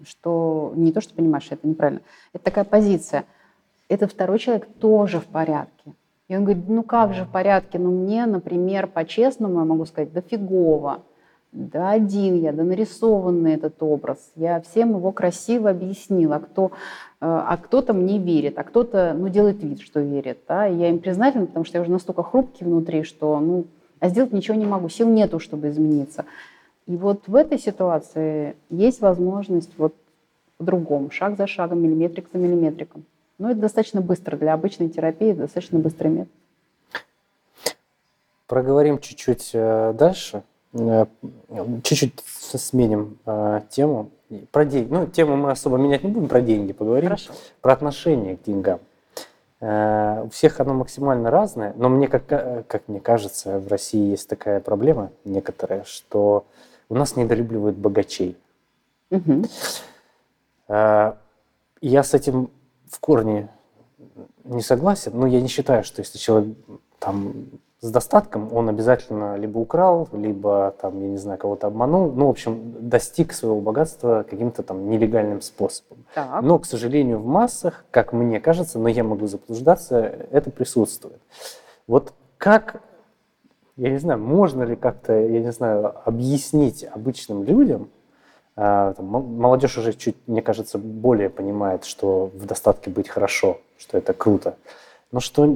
[0.04, 2.02] что не то, что понимаешь, это неправильно,
[2.34, 3.26] это такая позиция.
[3.88, 5.94] Этот второй человек тоже в порядке.
[6.28, 10.12] И он говорит, ну как же в порядке, ну мне, например, по-честному я могу сказать,
[10.12, 11.02] да фигово
[11.56, 14.32] да один я, да нарисованный этот образ.
[14.36, 16.70] Я всем его красиво объяснила, кто, э,
[17.22, 20.40] а кто-то мне верит, а кто-то ну, делает вид, что верит.
[20.48, 20.68] Да?
[20.68, 23.66] И я им признательна, потому что я уже настолько хрупкий внутри, что ну,
[24.00, 26.26] а сделать ничего не могу, сил нету, чтобы измениться.
[26.88, 29.96] И вот в этой ситуации есть возможность вот
[30.58, 33.06] по-другому, шаг за шагом, миллиметрик за миллиметриком.
[33.38, 36.32] Но это достаточно быстро для обычной терапии, достаточно быстрый метод.
[38.48, 40.44] Проговорим чуть-чуть э, дальше
[41.84, 44.12] чуть-чуть сменим э, тему.
[44.52, 44.92] Про деньги.
[44.92, 47.10] Ну, тему мы особо менять не будем, про деньги поговорим.
[47.10, 47.32] Хорошо.
[47.62, 48.80] Про отношение к деньгам.
[49.62, 54.12] Э, у всех оно максимально разное, но мне, как, э, как мне кажется, в России
[54.12, 56.46] есть такая проблема некоторая, что
[56.90, 58.38] у нас недолюбливают богачей.
[59.12, 59.44] Угу.
[60.68, 61.14] Э,
[61.82, 62.50] я с этим
[62.90, 63.50] в корне
[64.44, 66.58] не согласен, но я не считаю, что если человек
[67.00, 67.48] там
[67.86, 72.12] с достатком, он обязательно либо украл, либо, там, я не знаю, кого-то обманул.
[72.12, 76.06] Ну, в общем, достиг своего богатства каким-то там нелегальным способом.
[76.16, 76.42] Так.
[76.42, 80.00] Но, к сожалению, в массах, как мне кажется, но я могу заблуждаться,
[80.32, 81.22] это присутствует.
[81.86, 82.82] Вот как,
[83.78, 87.90] я не знаю, можно ли как-то, я не знаю, объяснить обычным людям,
[88.56, 94.14] а, молодежь уже чуть, мне кажется, более понимает, что в достатке быть хорошо, что это
[94.14, 94.56] круто,
[95.12, 95.56] но что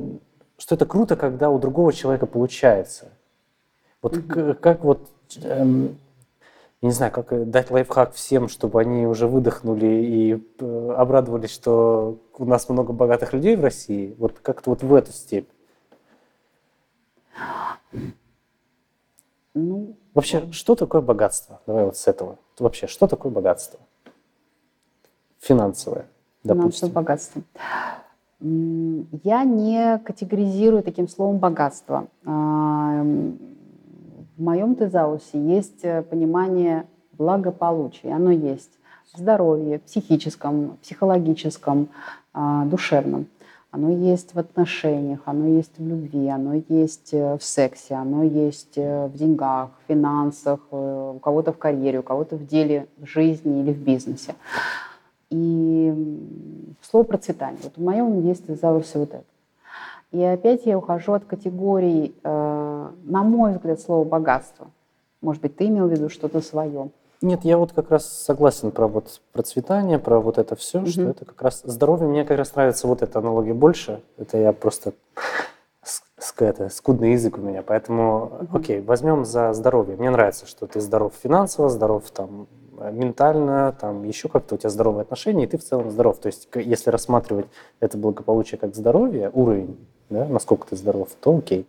[0.60, 3.10] что это круто, когда у другого человека получается.
[4.02, 4.54] Вот mm-hmm.
[4.56, 5.10] как вот,
[5.42, 5.98] эм,
[6.82, 12.46] не знаю, как дать лайфхак всем, чтобы они уже выдохнули и э, обрадовались, что у
[12.46, 14.16] нас много богатых людей в России.
[14.20, 15.50] Вот как-то вот в эту степь.
[19.56, 21.62] Ну, Вообще, что такое богатство?
[21.66, 22.38] Давай вот с этого.
[22.58, 23.80] Вообще, что такое богатство?
[25.40, 26.08] Финансовое,
[26.44, 26.90] допустим.
[26.90, 27.42] Финансовое богатство.
[28.42, 32.08] Я не категоризирую таким словом богатство.
[32.26, 33.04] А,
[34.38, 36.86] в моем тезаусе есть э, понимание
[37.18, 38.14] благополучия.
[38.14, 38.72] Оно есть
[39.14, 41.90] в здоровье, психическом, психологическом,
[42.34, 43.28] а, душевном.
[43.72, 48.78] Оно есть в отношениях, оно есть в любви, оно есть э, в сексе, оно есть
[48.78, 53.62] э, в деньгах, в финансах, у кого-то в карьере, у кого-то в деле, в жизни
[53.62, 54.34] или в бизнесе.
[55.30, 55.94] И
[56.82, 57.60] слово процветание.
[57.64, 59.24] Вот в моем есть тезаурсе вот это.
[60.12, 64.68] И опять я ухожу от категорий, э, на мой взгляд, слова богатство.
[65.22, 66.90] Может быть, ты имел в виду что-то свое.
[67.22, 70.88] Нет, я вот как раз согласен про вот процветание, про вот это все, угу.
[70.88, 72.08] что это как раз здоровье.
[72.08, 74.02] Мне как раз нравится вот эта аналогия больше.
[74.18, 74.94] Это я просто
[76.40, 78.58] это, скудный язык у меня, поэтому, угу.
[78.58, 79.96] окей, возьмем за здоровье.
[79.98, 82.48] Мне нравится, что ты здоров финансово, здоров там
[82.92, 86.20] ментально, там еще как-то у тебя здоровые отношения, и ты в целом здоров.
[86.20, 87.48] То есть если рассматривать
[87.80, 89.78] это благополучие как здоровье, уровень,
[90.10, 91.68] да, насколько ты здоров, то окей.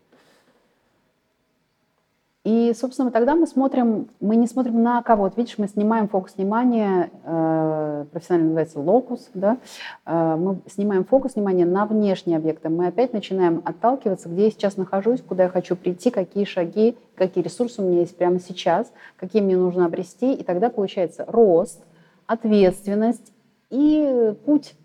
[2.43, 5.25] И, собственно, тогда мы смотрим, мы не смотрим на кого.
[5.25, 9.59] Вот видишь, мы снимаем фокус внимания, э, профессионально называется локус, да?
[10.07, 12.71] Э, мы снимаем фокус внимания на внешние объекты.
[12.71, 17.45] Мы опять начинаем отталкиваться, где я сейчас нахожусь, куда я хочу прийти, какие шаги, какие
[17.45, 20.33] ресурсы у меня есть прямо сейчас, какие мне нужно обрести.
[20.33, 21.83] И тогда получается рост,
[22.27, 23.35] ответственность
[23.69, 24.77] и путь,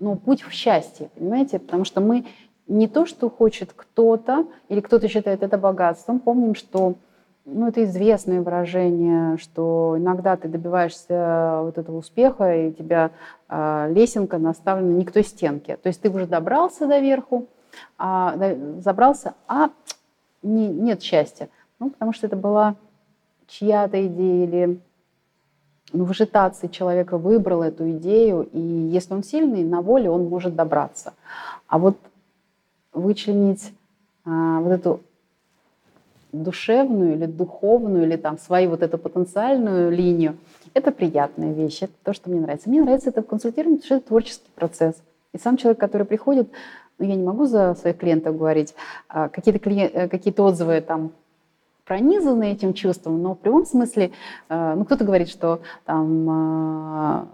[0.00, 1.60] ну, путь в счастье, понимаете?
[1.60, 2.26] Потому что мы
[2.66, 6.18] не то, что хочет кто-то, или кто-то считает это богатством.
[6.18, 6.94] Помним, что
[7.44, 13.12] ну, это известное выражение, что иногда ты добиваешься вот этого успеха, и тебя
[13.48, 15.76] э, лесенка наставлена не к той стенке.
[15.76, 17.46] То есть ты уже добрался до верху,
[17.98, 18.36] а,
[18.78, 19.70] забрался, а
[20.42, 21.48] не, нет счастья.
[21.78, 22.74] Ну, потому что это была
[23.46, 24.80] чья-то идея или
[25.92, 30.56] ну, в ажитации человека выбрал эту идею, и если он сильный, на воле он может
[30.56, 31.14] добраться.
[31.68, 31.96] А вот
[32.96, 33.72] вычленить
[34.24, 35.00] а, вот эту
[36.32, 40.36] душевную или духовную, или там свою вот эту потенциальную линию,
[40.74, 42.68] это приятная вещь, это то, что мне нравится.
[42.68, 44.96] Мне нравится это консультирование, потому что это творческий процесс.
[45.32, 46.50] И сам человек, который приходит,
[46.98, 48.74] ну, я не могу за своих клиентов говорить,
[49.08, 51.12] а, какие-то э, какие отзывы там
[51.84, 54.12] пронизаны этим чувством, но в прямом смысле,
[54.48, 57.28] э, ну, кто-то говорит, что там а,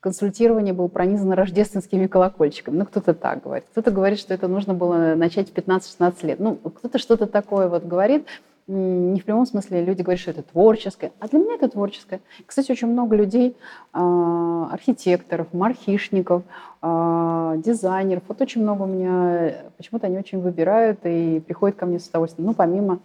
[0.00, 2.78] консультирование было пронизано рождественскими колокольчиками.
[2.78, 3.66] Ну, кто-то так говорит.
[3.70, 6.40] Кто-то говорит, что это нужно было начать в 15-16 лет.
[6.40, 8.26] Ну, кто-то что-то такое вот говорит.
[8.66, 11.12] Не в прямом смысле люди говорят, что это творческое.
[11.18, 12.20] А для меня это творческое.
[12.46, 13.56] Кстати, очень много людей,
[13.92, 16.44] а, архитекторов, мархишников,
[16.80, 18.22] а, дизайнеров.
[18.28, 22.46] Вот очень много у меня, почему-то они очень выбирают и приходят ко мне с удовольствием.
[22.46, 23.00] Ну, помимо,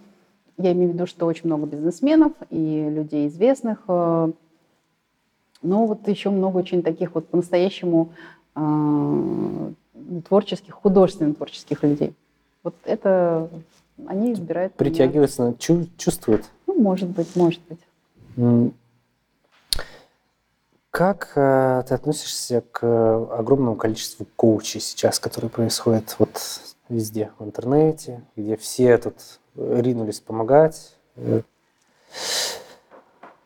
[0.58, 4.32] я имею в виду, что очень много бизнесменов и людей известных, а,
[5.62, 8.13] но вот еще много очень таких вот по-настоящему
[8.56, 9.72] э,
[10.28, 12.13] творческих, художественных творческих людей.
[12.63, 13.50] Вот это
[14.08, 14.74] они избирают.
[14.74, 15.54] Притягиваются, меня.
[15.58, 16.46] Чу- чувствуют.
[16.68, 18.72] Ну, может быть, может быть.
[20.91, 22.84] Как э, ты относишься к
[23.38, 26.39] огромному количеству коучей сейчас, которые происходят вот
[26.89, 29.15] везде в интернете, где все тут
[29.56, 30.96] ринулись помогать?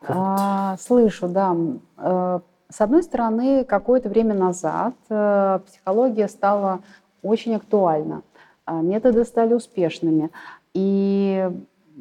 [0.09, 1.55] А, слышу, да.
[1.97, 6.79] Э, с одной стороны, какое-то время назад э, психология стала
[7.21, 8.21] очень актуальна,
[8.65, 10.29] а, методы стали успешными.
[10.73, 11.49] И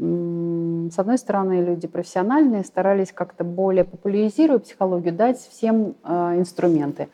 [0.01, 7.09] с одной стороны, люди профессиональные старались как-то более популяризируя психологию, дать всем э, инструменты.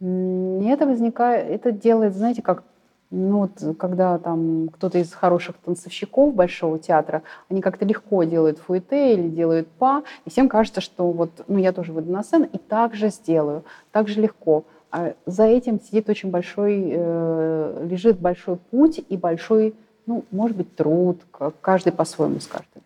[0.00, 2.62] И это возникает, это делает, знаете, как
[3.10, 9.14] ну вот, когда там кто-то из хороших танцовщиков Большого театра, они как-то легко делают фуэте
[9.14, 12.58] или делают па, и всем кажется, что вот, ну я тоже выйду на сцену и
[12.58, 14.64] так же сделаю, так же легко.
[14.92, 19.74] А за этим сидит очень большой, э, лежит большой путь и большой,
[20.06, 21.20] ну, может быть, труд,
[21.60, 22.84] каждый по-своему скажет это.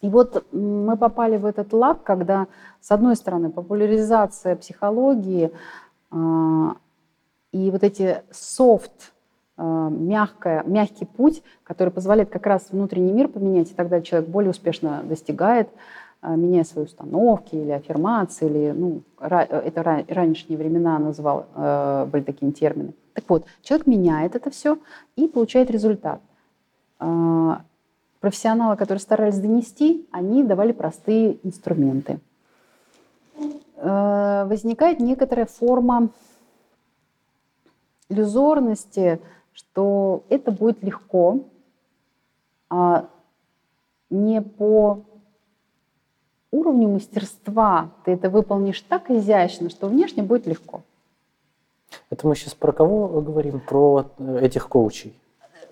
[0.00, 2.46] И вот мы попали в этот лак, когда,
[2.80, 5.50] с одной стороны, популяризация психологии
[6.10, 6.68] э,
[7.52, 9.15] и вот эти софт Э,
[9.58, 15.02] мягкое, мягкий путь, который позволяет как раз внутренний мир поменять, и тогда человек более успешно
[15.02, 15.68] достигает,
[16.22, 22.52] э, меняя свои установки или аффирмации, или, ну, это ранние времена называл, э, были такие
[22.52, 22.92] термины.
[23.14, 24.78] Так вот, человек меняет это все
[25.16, 26.20] и получает результат.
[28.20, 32.18] Профессионалы, которые старались донести, они давали простые инструменты.
[33.76, 36.08] Возникает некоторая форма
[38.08, 39.20] иллюзорности,
[39.56, 41.40] что это будет легко,
[42.68, 43.06] а
[44.10, 45.00] не по
[46.50, 50.82] уровню мастерства ты это выполнишь так изящно, что внешне будет легко.
[52.10, 53.60] Это мы сейчас про кого говорим?
[53.60, 55.18] Про э, этих коучей?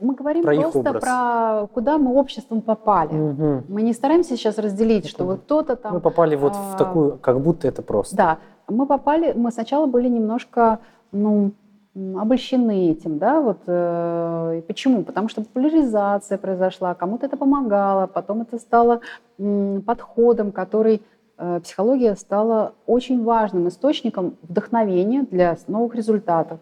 [0.00, 3.14] Мы говорим про просто про куда мы обществом попали.
[3.14, 3.64] Угу.
[3.68, 5.92] Мы не стараемся сейчас разделить, что вот кто-то там...
[5.92, 8.16] Мы попали вот а, в такую, как будто это просто.
[8.16, 10.80] Да, мы попали, мы сначала были немножко,
[11.12, 11.52] ну,
[11.94, 15.04] обольщены этим, да, вот э, почему?
[15.04, 19.00] Потому что популяризация произошла, кому-то это помогало, потом это стало
[19.38, 21.02] м, подходом, который
[21.38, 26.58] э, психология стала очень важным источником вдохновения для новых результатов.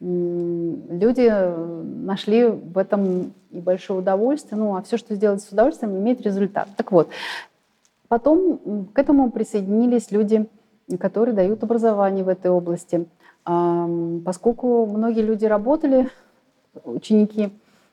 [0.00, 1.32] М, люди
[2.04, 6.68] нашли в этом и большое удовольствие, ну а все, что сделать с удовольствием, имеет результат.
[6.76, 7.08] Так вот,
[8.06, 10.48] потом к этому присоединились люди,
[11.00, 13.08] которые дают образование в этой области–
[13.44, 16.08] Поскольку многие люди работали,
[16.84, 17.50] ученики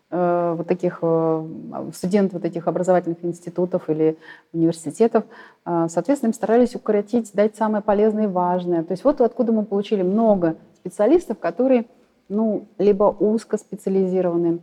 [0.09, 1.47] э, вот таких э,
[1.93, 4.17] студенты вот этих образовательных институтов или
[4.53, 5.25] университетов,
[5.65, 8.83] э, соответственно, им старались укоротить, дать самое полезное и важное.
[8.83, 11.85] То есть вот откуда мы получили много специалистов, которые
[12.29, 14.59] ну, либо узко специализированы,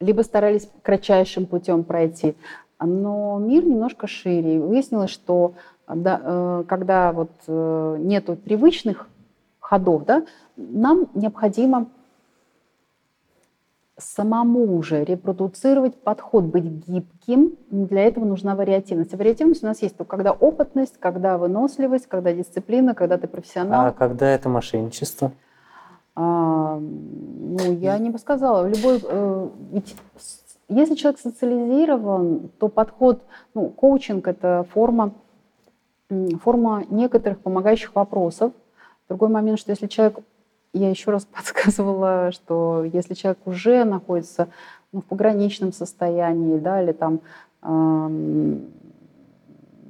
[0.00, 2.34] либо старались кратчайшим путем пройти.
[2.80, 4.60] Но мир немножко шире.
[4.60, 5.54] Выяснилось, что
[5.88, 9.08] да, э, когда вот э, нету привычных
[9.60, 10.24] ходов, да,
[10.56, 11.86] нам необходимо
[13.98, 17.56] самому уже репродуцировать подход, быть гибким.
[17.70, 19.14] Для этого нужна вариативность.
[19.14, 23.86] А вариативность у нас есть только когда опытность, когда выносливость, когда дисциплина, когда ты профессионал.
[23.86, 25.32] А когда это мошенничество?
[26.14, 28.66] А, ну, я не бы сказала.
[28.66, 29.96] Любой, э, ведь
[30.68, 33.22] если человек социализирован, то подход,
[33.54, 35.12] ну, коучинг– это форма
[36.42, 38.52] форма некоторых помогающих вопросов.
[39.08, 40.18] Другой момент, что если человек,
[40.72, 44.48] я еще раз подсказывала, что если человек уже находится
[44.92, 47.20] ну, в пограничном состоянии, да, или там
[47.62, 48.66] эм,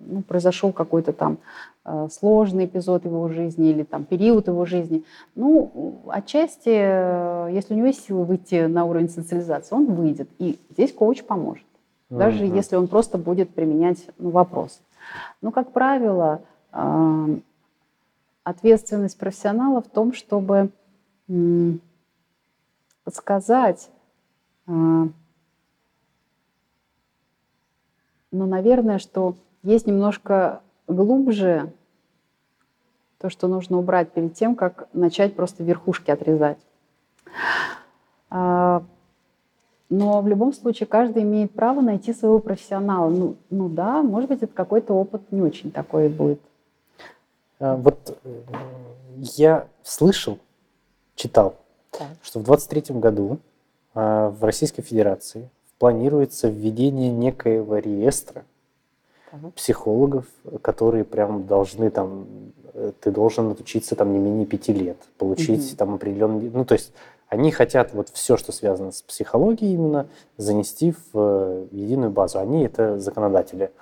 [0.06, 1.38] ну, произошел какой-то там
[1.84, 5.04] э, сложный эпизод его жизни или там период его жизни.
[5.34, 10.28] Ну, отчасти, э, если у него есть силы выйти на уровень социализации, он выйдет.
[10.38, 11.64] И здесь коуч поможет.
[12.08, 12.56] Даже mm-hmm.
[12.56, 14.80] если он просто будет применять ну, вопрос.
[15.40, 16.42] Но, как правило,
[18.44, 20.70] ответственность профессионала в том, чтобы
[23.04, 23.90] подсказать
[28.36, 31.72] ну, наверное, что есть немножко глубже
[33.18, 36.58] то, что нужно убрать перед тем, как начать просто верхушки отрезать.
[39.88, 43.08] Но в любом случае каждый имеет право найти своего профессионала.
[43.08, 46.40] Ну, ну да, может быть, это какой-то опыт не очень такой будет.
[47.60, 48.40] А, вот э,
[49.18, 50.38] я слышал,
[51.14, 51.56] читал,
[51.90, 52.08] так.
[52.22, 53.38] что в 23 году
[53.94, 58.44] а, в Российской Федерации планируется введение некоего реестра
[59.54, 60.26] психологов,
[60.62, 62.26] которые прям должны там,
[62.74, 65.76] э, ты должен отучиться там не менее пяти лет, получить угу.
[65.76, 66.92] там определенный, ну то есть
[67.28, 70.06] они хотят вот все, что связано с психологией именно,
[70.36, 72.38] занести в э, единую базу.
[72.38, 73.72] Они это законодатели.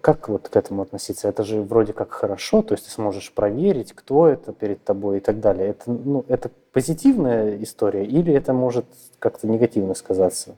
[0.00, 1.28] Как вот к этому относиться?
[1.28, 5.20] Это же вроде как хорошо, то есть ты сможешь проверить, кто это перед тобой и
[5.20, 5.68] так далее.
[5.68, 8.86] Это, ну, это позитивная история или это может
[9.18, 10.56] как-то негативно сказаться?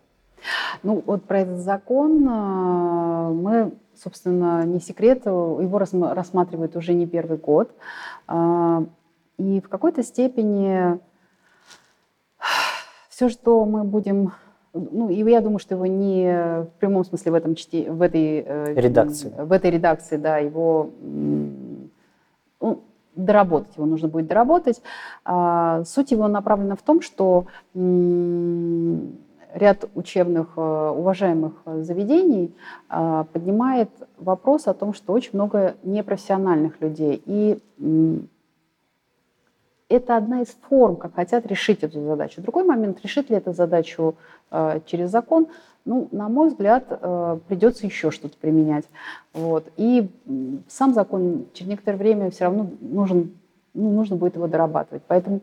[0.83, 7.39] Ну, вот про этот закон э, мы, собственно, не секрет, его рассматривают уже не первый
[7.39, 7.71] год.
[8.29, 8.85] Э,
[9.39, 11.01] и в какой-то степени
[13.13, 14.33] все, что мы будем
[14.73, 18.43] ну, и я думаю, что его не в прямом смысле в, этом чте, в этой
[18.47, 22.83] э, редакции, в этой редакции, да, его ну,
[23.15, 24.81] доработать, его нужно будет доработать.
[25.27, 27.45] А, суть его направлена в том, что
[29.55, 30.61] ряд учебных э,
[30.97, 32.55] уважаемых заведений
[32.89, 37.23] э, поднимает вопрос о том, что очень много непрофессиональных людей.
[37.27, 37.59] И
[39.93, 42.41] это одна из форм, как хотят решить эту задачу.
[42.43, 44.15] Другой момент, решит ли эту задачу
[44.51, 45.47] э, через закон,
[45.85, 46.87] ну, на мой взгляд,
[47.49, 48.85] придется еще что-то применять.
[49.33, 49.67] Вот.
[49.77, 50.09] И
[50.69, 53.33] сам закон через некоторое время все равно нужен,
[53.75, 55.03] ну, нужно будет его дорабатывать.
[55.09, 55.41] Поэтому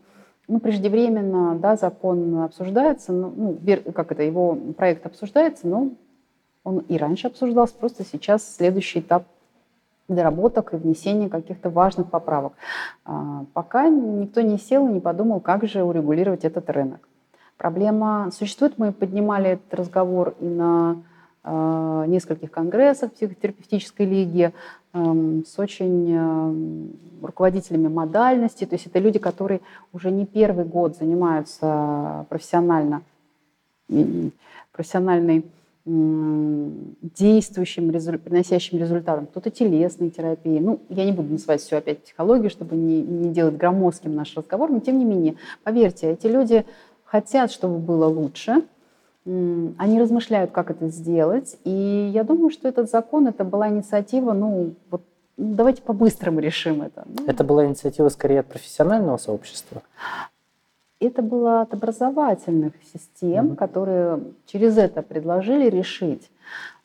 [0.49, 3.57] ну, преждевременно, да, закон обсуждается, ну,
[3.93, 5.91] как это, его проект обсуждается, но
[6.63, 9.25] он и раньше обсуждался, просто сейчас следующий этап
[10.15, 12.53] доработок и внесения каких-то важных поправок.
[13.05, 16.99] А, пока никто не сел и не подумал, как же урегулировать этот рынок.
[17.57, 20.95] Проблема существует, мы поднимали этот разговор и на
[21.43, 24.53] э, нескольких конгрессах психотерапевтической лиги,
[24.91, 26.91] Эм, с очень эм,
[27.21, 28.65] руководителями модальности.
[28.65, 29.61] То есть это люди, которые
[29.93, 33.03] уже не первый год занимаются профессионально,
[34.71, 35.45] профессиональной
[37.01, 39.25] действующим, приносящим результатом.
[39.27, 40.59] Кто-то телесной терапии.
[40.59, 44.69] Ну, я не буду называть все опять психологией, чтобы не, не делать громоздким наш разговор,
[44.69, 46.65] но тем не менее, поверьте, эти люди
[47.05, 48.63] хотят, чтобы было лучше–
[49.25, 51.57] они размышляют, как это сделать.
[51.63, 55.03] И я думаю, что этот закон, это была инициатива, ну, вот
[55.37, 57.05] ну, давайте по-быстрому решим это.
[57.05, 59.83] Ну, это была инициатива скорее от профессионального сообщества?
[60.99, 66.29] Это было от образовательных систем, mm которые через это предложили решить.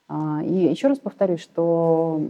[0.09, 2.21] А, и еще раз повторюсь, что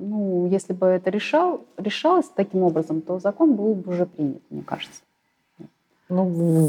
[0.00, 4.62] ну, если бы это решал, решалось таким образом, то закон был бы уже принят, мне
[4.62, 5.02] кажется.
[6.08, 6.68] Ну,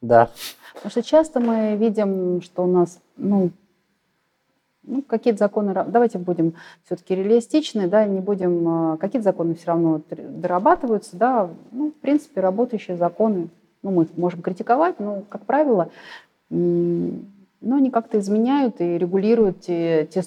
[0.00, 0.30] да.
[0.74, 3.50] Потому что часто мы видим, что у нас, ну,
[4.88, 10.00] ну, какие-то законы, давайте будем все-таки реалистичны, да, не будем, а, какие-то законы все равно
[10.08, 13.48] дорабатываются, да, ну, в принципе, работающие законы,
[13.82, 15.90] ну, мы можем критиковать, но, как правило,
[16.50, 20.22] но они как-то изменяют и регулируют те, те,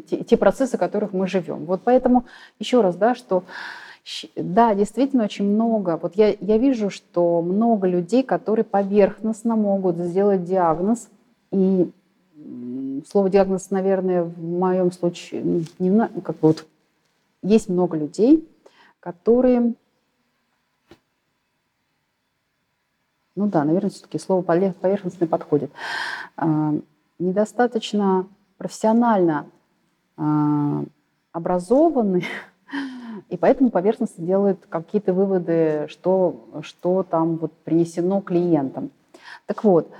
[0.00, 1.64] те процессы, в которых мы живем.
[1.66, 2.24] Вот поэтому
[2.58, 3.44] еще раз, да, что
[4.34, 5.98] да, действительно очень много.
[6.00, 11.08] Вот я, я вижу, что много людей, которые поверхностно могут сделать диагноз.
[11.52, 11.90] И
[13.08, 16.66] слово диагноз, наверное, в моем случае не как бы вот
[17.42, 18.48] есть много людей,
[19.00, 19.74] которые,
[23.34, 25.70] ну да, наверное, все-таки слово поверхностный подходит,
[26.36, 26.74] а,
[27.18, 28.28] недостаточно
[28.58, 29.46] профессионально
[30.16, 30.84] а,
[31.32, 32.26] образованные
[33.28, 38.90] и поэтому поверхностно делает какие-то выводы, что, что там вот принесено клиентам.
[39.46, 39.90] Так вот,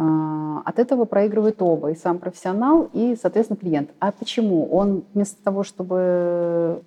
[0.00, 3.90] от этого проигрывает оба, и сам профессионал, и, соответственно, клиент.
[3.98, 4.68] А почему?
[4.70, 6.82] Он вместо того, чтобы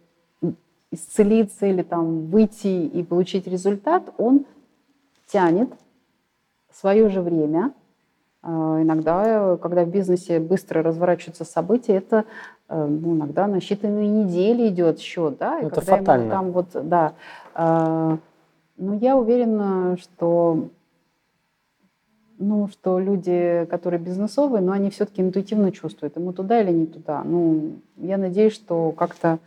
[0.92, 4.46] исцелиться или там выйти и получить результат, он
[5.28, 5.70] тянет
[6.72, 7.74] свое же время.
[8.44, 12.26] А, иногда, когда в бизнесе быстро разворачиваются события, это
[12.70, 16.30] э, ну, иногда на считанные недели идет счет, да, и это фатально.
[16.30, 17.14] там вот, да.
[17.54, 18.18] А,
[18.78, 20.70] но я уверена, что
[22.42, 27.24] ну, что люди, которые бизнесовые, но они все-таки интуитивно чувствуют, ему туда или не туда.
[27.24, 29.40] Ну, я надеюсь, что как-то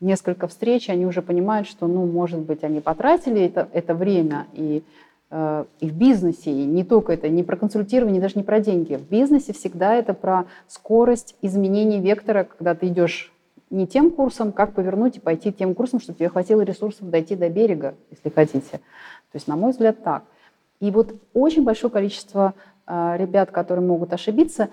[0.00, 4.82] несколько встреч, они уже понимают, что, ну, может быть, они потратили это, это время и,
[5.30, 8.96] э, и в бизнесе, и не только это, не про консультирование, даже не про деньги.
[8.96, 13.32] В бизнесе всегда это про скорость изменения вектора, когда ты идешь
[13.70, 17.48] не тем курсом, как повернуть и пойти тем курсом, чтобы тебе хватило ресурсов дойти до
[17.48, 18.80] берега, если хотите.
[19.32, 20.24] То есть, на мой взгляд, так.
[20.82, 22.54] И вот очень большое количество
[22.88, 24.68] э, ребят, которые могут ошибиться.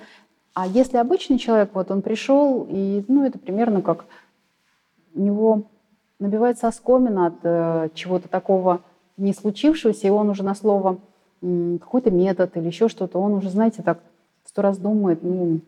[0.56, 4.06] А если обычный человек, вот он пришел, и ну, это примерно как
[5.14, 5.66] у него
[6.18, 8.82] набивается оскомина от э, чего-то такого
[9.18, 10.98] не случившегося, и он уже на слово
[11.42, 14.00] какой-то метод или еще что-то, он уже, знаете, так
[14.46, 15.60] сто раз думает, ну,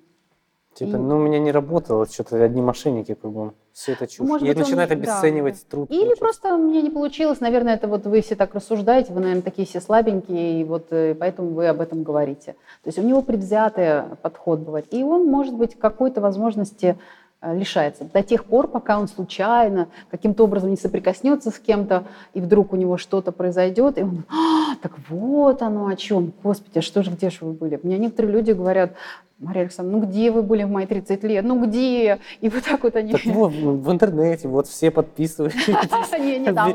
[0.73, 0.99] Типа, и...
[0.99, 3.53] ну, у меня не работало, что-то одни мошенники кругом.
[3.73, 4.27] Все это чушь.
[4.27, 4.97] Может и быть, начинает он...
[4.97, 5.69] обесценивать да.
[5.69, 5.91] труд.
[5.91, 6.23] Или получается.
[6.23, 7.39] просто у меня не получилось.
[7.39, 11.15] Наверное, это вот вы все так рассуждаете, вы, наверное, такие все слабенькие, и вот э,
[11.15, 12.53] поэтому вы об этом говорите.
[12.83, 14.85] То есть у него предвзятый подход бывает.
[14.91, 16.97] И он, может быть, какой-то возможности
[17.43, 18.03] Э, лишается.
[18.03, 22.03] До тех пор, пока он случайно каким-то образом не соприкоснется с кем-то,
[22.35, 26.77] и вдруг у него что-то произойдет, и он, а, так вот оно о чем, господи,
[26.77, 27.79] а что же, где же вы были?
[27.81, 28.93] Мне некоторые люди говорят,
[29.41, 31.43] Мария Александровна, ну где вы были в мои 30 лет?
[31.43, 32.19] Ну где?
[32.41, 33.11] И вот так вот они...
[33.11, 35.71] Так вот, в интернете, вот все подписываются.
[36.19, 36.71] Не, не там.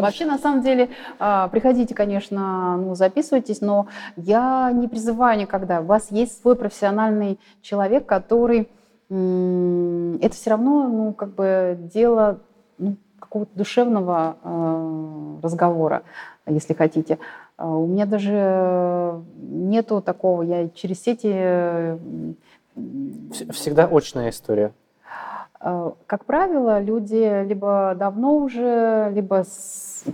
[0.00, 0.88] Вообще, на самом деле,
[1.18, 5.80] а, приходите, конечно, ну, записывайтесь, но я не призываю никогда.
[5.80, 8.68] У вас есть свой профессиональный человек, который
[9.10, 12.38] это все равно, ну, как бы дело
[12.78, 16.04] ну, какого-то душевного э, разговора,
[16.46, 17.18] если хотите.
[17.60, 21.98] А у меня даже нету такого, я через сети...
[23.52, 24.72] Всегда очная история.
[25.62, 29.44] Э, как правило, люди либо давно уже, либо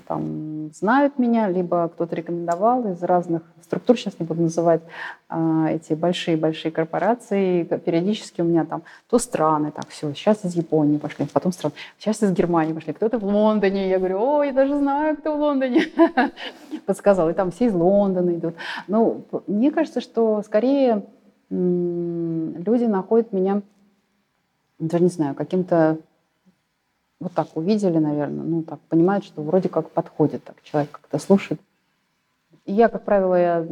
[0.06, 4.82] там, знают меня, либо кто-то рекомендовал из разных структур, сейчас не буду называть
[5.30, 7.62] э, эти большие-большие корпорации.
[7.62, 12.22] Периодически у меня там то страны, так, все, сейчас из Японии пошли, потом страны, сейчас
[12.22, 13.88] из Германии пошли, кто-то в Лондоне.
[13.88, 15.84] Я говорю, ой, я даже знаю, кто в Лондоне.
[16.86, 18.54] Подсказал, и там все из Лондона идут.
[18.88, 21.04] Ну, мне кажется, что скорее
[21.50, 23.62] люди находят меня
[24.78, 25.98] даже не знаю, каким-то
[27.20, 31.60] вот так увидели, наверное, ну так понимают, что вроде как подходит, так человек как-то слушает.
[32.66, 33.66] И я, как правило, я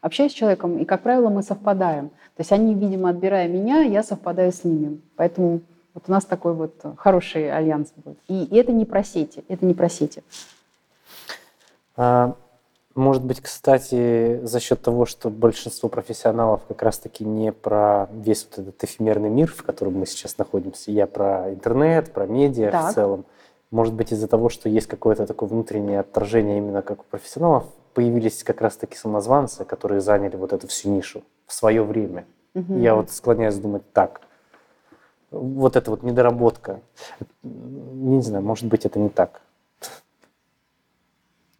[0.00, 2.08] общаюсь с человеком, и, как правило, мы совпадаем.
[2.08, 5.00] То есть они, видимо, отбирая меня, я совпадаю с ними.
[5.16, 5.60] Поэтому
[5.94, 8.18] вот у нас такой вот хороший альянс будет.
[8.28, 10.22] И, и это не про сети, это не про сети.
[11.96, 12.34] А,
[13.00, 18.58] может быть, кстати, за счет того, что большинство профессионалов как раз-таки не про весь вот
[18.58, 22.90] этот эфемерный мир, в котором мы сейчас находимся, я про интернет, про медиа так.
[22.90, 23.24] в целом.
[23.70, 28.44] Может быть, из-за того, что есть какое-то такое внутреннее отторжение именно как у профессионалов, появились
[28.44, 32.26] как раз-таки самозванцы, которые заняли вот эту всю нишу в свое время.
[32.54, 32.78] Угу.
[32.78, 34.20] Я вот склоняюсь думать так.
[35.30, 36.80] Вот эта вот недоработка.
[37.42, 39.40] Не знаю, может быть, это не так.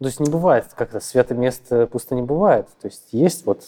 [0.01, 2.67] То есть не бывает как-то, святое место пусто не бывает.
[2.81, 3.61] То есть есть вот,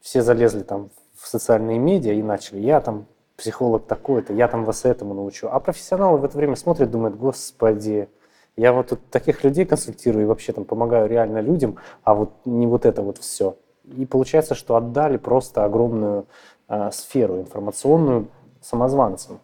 [0.00, 3.06] все залезли там в социальные медиа и начали, я там
[3.36, 5.48] психолог такой-то, я там вас этому научу.
[5.48, 8.08] А профессионалы в это время смотрят, думают, господи,
[8.56, 12.68] я вот тут таких людей консультирую и вообще там помогаю реально людям, а вот не
[12.68, 13.56] вот это вот все.
[13.82, 16.26] И получается, что отдали просто огромную
[16.68, 18.28] э, сферу информационную
[18.60, 19.40] самозванцам.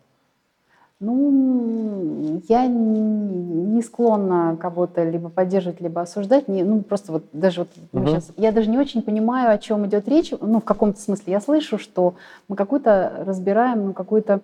[1.00, 6.48] Ну, я не склонна кого-то либо поддерживать, либо осуждать.
[6.48, 8.08] Не, ну, просто вот даже вот угу.
[8.08, 10.32] сейчас, я даже не очень понимаю, о чем идет речь.
[10.40, 12.14] Ну, в каком-то смысле я слышу, что
[12.48, 14.40] мы какую-то разбираем, ну, какую-то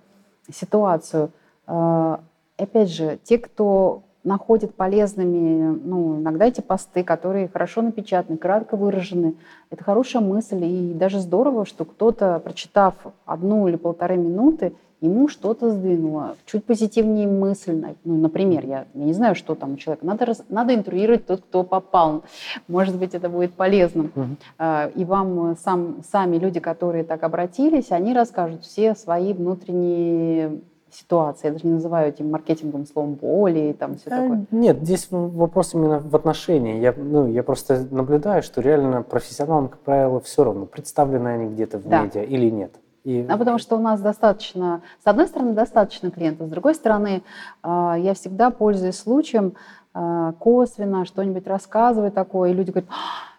[0.53, 1.31] ситуацию.
[1.67, 2.21] А,
[2.57, 9.35] опять же, те, кто находит полезными, ну, иногда эти посты, которые хорошо напечатаны, кратко выражены.
[9.71, 12.95] Это хорошая мысль, и даже здорово, что кто-то, прочитав
[13.27, 17.85] одну или полторы минуты, ему что-то сдвинуло, чуть позитивнее мысль.
[18.05, 20.07] Ну, например, я, я не знаю, что там у человека.
[20.07, 22.23] Надо, раз, надо интруировать тот, кто попал.
[22.69, 24.13] Может быть, это будет полезным.
[24.59, 24.93] Uh-huh.
[24.95, 31.49] И вам сам, сами люди, которые так обратились, они расскажут все свои внутренние ситуации.
[31.49, 34.47] Я даже не называю этим маркетинговым словом боли и там все А, такое.
[34.51, 36.79] Нет, здесь вопрос именно в отношении.
[36.79, 41.79] Я, ну, я просто наблюдаю, что реально профессионалам, как правило, все равно, представлены они где-то
[41.79, 42.03] в Да.
[42.03, 42.73] медиа или нет.
[43.05, 47.23] И А потому что у нас достаточно, с одной стороны, достаточно клиентов, с другой стороны,
[47.63, 49.55] а, я всегда пользуюсь случаем
[49.93, 52.95] а, косвенно что-нибудь рассказываю такое, и люди говорят, «А,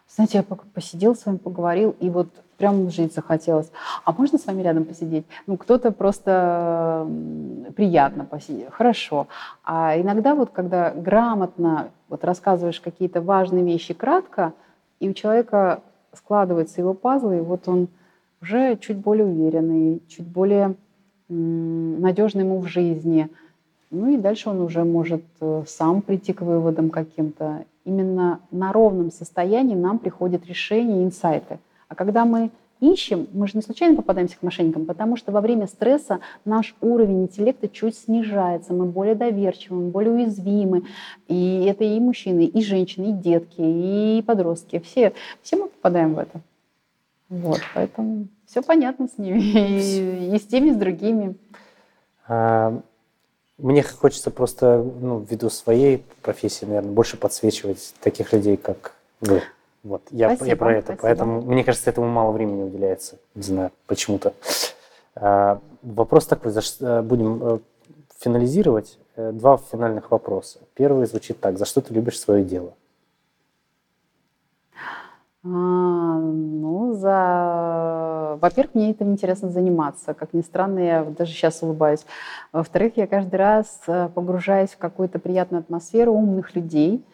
[0.08, 3.70] знаете, я посидел с вами, поговорил, и вот прям жить захотелось.
[4.04, 5.26] А можно с вами рядом посидеть?
[5.46, 7.06] Ну, кто-то просто
[7.76, 8.70] приятно посидеть.
[8.70, 9.26] Хорошо.
[9.62, 14.54] А иногда вот, когда грамотно вот рассказываешь какие-то важные вещи кратко,
[15.00, 15.80] и у человека
[16.14, 17.88] складываются его пазлы, и вот он
[18.46, 20.76] уже чуть более уверенный, чуть более
[21.28, 23.28] надежный ему в жизни.
[23.90, 27.64] Ну и дальше он уже может э, сам прийти к выводам каким-то.
[27.84, 31.58] Именно на ровном состоянии нам приходят решения инсайты.
[31.88, 35.66] А когда мы ищем, мы же не случайно попадаемся к мошенникам, потому что во время
[35.66, 40.84] стресса наш уровень интеллекта чуть снижается, мы более доверчивы, мы более уязвимы.
[41.26, 44.78] И это и мужчины, и женщины, и детки, и подростки.
[44.80, 46.40] Все, все мы попадаем в это.
[47.28, 51.34] Вот, поэтому все понятно с ними, и, и с теми, и с другими.
[52.28, 52.80] а,
[53.58, 59.42] мне хочется просто, ну, ввиду своей профессии, наверное, больше подсвечивать таких людей, как вы.
[59.82, 60.84] Вот, я, я Спасибо, про это.
[60.86, 61.02] спасибо.
[61.02, 63.16] Поэтому, мне кажется, этому мало времени уделяется.
[63.34, 64.34] Не знаю, почему-то.
[65.14, 67.58] А, вопрос такой, за что- будем э,
[68.18, 68.98] финализировать.
[69.14, 70.58] Э, Два финальных вопроса.
[70.74, 71.56] Первый звучит так.
[71.56, 72.74] За что ты любишь свое дело?
[75.48, 78.36] А, ну, за...
[78.40, 80.12] Во-первых, мне этим интересно заниматься.
[80.12, 82.04] Как ни странно, я даже сейчас улыбаюсь.
[82.52, 87.04] Во-вторых, я каждый раз э, погружаюсь в какую-то приятную атмосферу умных людей.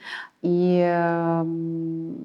[0.40, 2.16] И эм,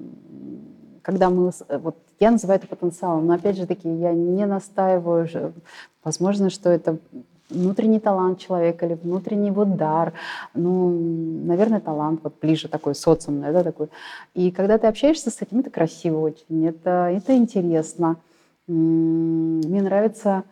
[1.02, 1.50] когда мы...
[1.68, 5.52] Вот я называю это потенциалом, но опять же таки я не настаиваю.
[6.02, 6.98] Возможно, что это
[7.50, 10.12] внутренний талант человека или внутренний вот дар.
[10.54, 10.90] Ну,
[11.44, 13.88] наверное, талант вот ближе такой социумный, да, такой.
[14.34, 18.16] И когда ты общаешься с этим, это красиво очень, это, это интересно.
[18.66, 20.44] Мне нравится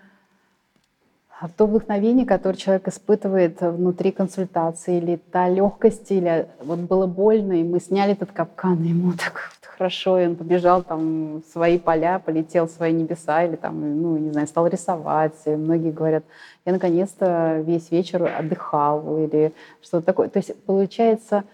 [1.57, 7.63] то вдохновение, которое человек испытывает внутри консультации, или та легкость, или вот было больно, и
[7.63, 12.19] мы сняли этот капкан, и ему так хорошо, и он побежал там в свои поля,
[12.19, 15.35] полетел в свои небеса, или там, ну, не знаю, стал рисовать.
[15.45, 16.25] И многие говорят,
[16.65, 19.53] я наконец-то весь вечер отдыхал, или
[19.83, 20.29] что-то такое.
[20.29, 21.45] То есть получается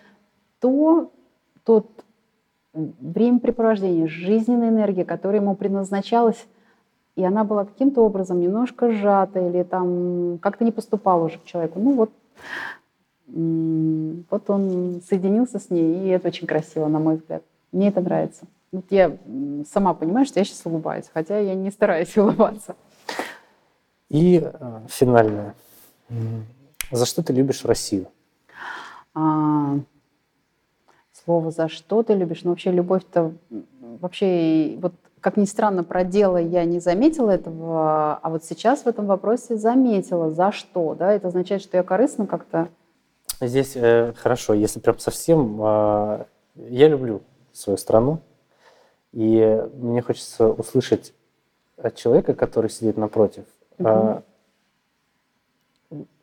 [0.60, 1.10] то,
[1.64, 1.86] тот
[2.72, 6.46] времяпрепровождение, жизненная энергия, которая ему предназначалась,
[7.16, 11.78] и она была каким-то образом немножко сжата или там как-то не поступала уже к человеку.
[11.78, 12.10] Ну вот,
[14.30, 17.42] вот он соединился с ней, и это очень красиво, на мой взгляд.
[17.72, 18.44] Мне это нравится.
[18.70, 19.16] Вот я
[19.70, 22.76] сама понимаю, что я сейчас улыбаюсь, хотя я не стараюсь улыбаться.
[24.08, 25.54] И э, финальное.
[26.90, 28.08] За что ты любишь Россию?
[29.14, 29.78] А,
[31.24, 33.32] слово «за что ты любишь», ну вообще любовь-то
[33.80, 38.86] вообще, вот как ни странно, про дело я не заметила этого, а вот сейчас в
[38.86, 42.68] этом вопросе заметила, за что, да, это означает, что я корыстно как-то
[43.40, 45.58] Здесь э, хорошо, если прям совсем...
[45.60, 48.20] э, я люблю свою страну,
[49.12, 51.12] и мне хочется услышать
[51.76, 53.44] от человека, который сидит напротив,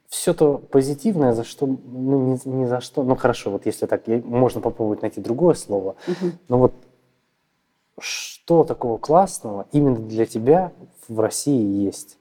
[0.07, 4.07] все то позитивное, за что, ну, не, не за что, ну хорошо, вот если так,
[4.07, 6.39] я- можно попробовать найти другое слово, Мгм.
[6.47, 6.73] но вот
[7.99, 10.71] что такого классного именно для тебя
[11.07, 12.17] в России есть?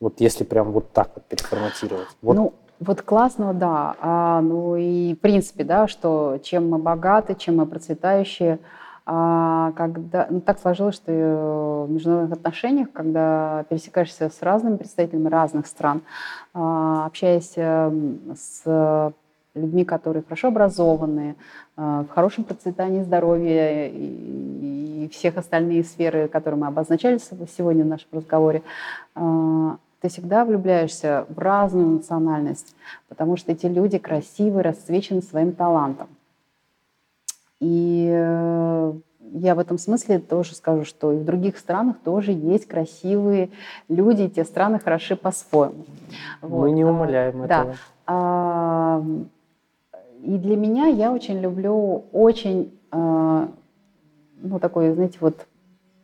[0.00, 2.08] Вот если прям вот так вот переформатировать.
[2.20, 3.94] Вот Ну, вот классного, да.
[4.00, 8.58] А, ну и в принципе, да, что чем мы богаты, чем мы процветающие,
[9.04, 15.28] а, когда ну, так сложилось, что э, в международных отношениях, когда пересекаешься с разными представителями
[15.28, 16.02] разных стран,
[16.54, 19.12] а, общаясь эм, с
[19.54, 21.34] людьми, которые хорошо образованные,
[21.76, 28.08] а, в хорошем процветании здоровья и, всех остальные сферы, которые мы обозначали сегодня в нашем
[28.12, 28.62] разговоре,
[29.14, 32.74] а, ты всегда влюбляешься в разную национальность,
[33.08, 36.08] потому что эти люди красивые, расцвечены своим талантом.
[37.60, 38.92] И э,
[39.32, 43.50] я в этом смысле тоже скажу, что и в других странах тоже есть красивые
[43.88, 45.84] люди, и те страны хороши по-своему.
[46.40, 47.60] мы Вот, не а, умаляем да.
[47.60, 47.76] этого.
[48.06, 49.04] А,
[50.22, 53.48] И для меня я очень люблю очень, а,
[54.40, 55.46] ну, такой, знаете, вот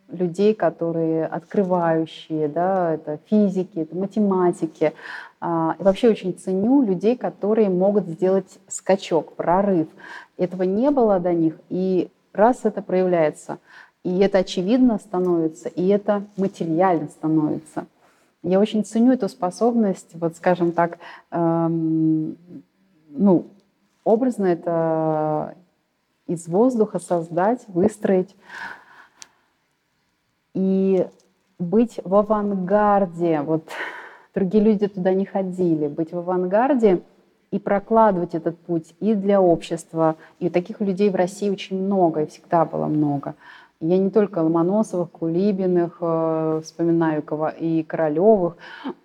[0.09, 4.93] людей, которые открывающие, да, это физики, это математики.
[5.39, 9.87] А, И вообще очень ценю людей, которые могут сделать скачок, прорыв.
[10.37, 13.59] Этого не было до них, и раз это проявляется,
[14.03, 17.85] и это очевидно становится, и это материально становится.
[18.43, 20.99] Я очень ценю эту способность, вот скажем так,
[21.31, 22.37] эм,
[23.09, 23.47] ну,
[24.03, 25.55] образно это
[26.27, 28.35] из воздуха создать, выстроить
[30.57, 31.05] и
[31.59, 33.41] быть в авангарде.
[33.41, 33.63] Вот
[34.33, 35.87] другие люди туда не ходили.
[35.87, 37.01] Быть в авангарде
[37.51, 40.15] и прокладывать этот путь и для общества.
[40.39, 43.35] И таких людей в России очень много, и всегда было много.
[43.79, 47.23] Я не только Ломоносовых, Кулибиных э, вспоминаю
[47.59, 48.57] и Королевых,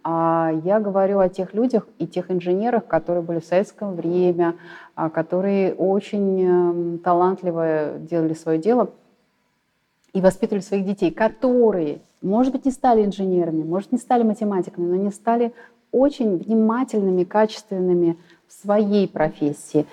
[0.02, 4.54] а я говорю о тех людях и тех инженерах, которые были в советское время,
[4.94, 8.88] а, которые очень эм, талантливо делали свое дело
[10.12, 14.96] и воспитывали своих детей, которые, может быть, не стали инженерами, может, не стали математиками, но
[14.96, 15.52] не стали
[15.90, 19.86] очень внимательными, качественными в своей профессии.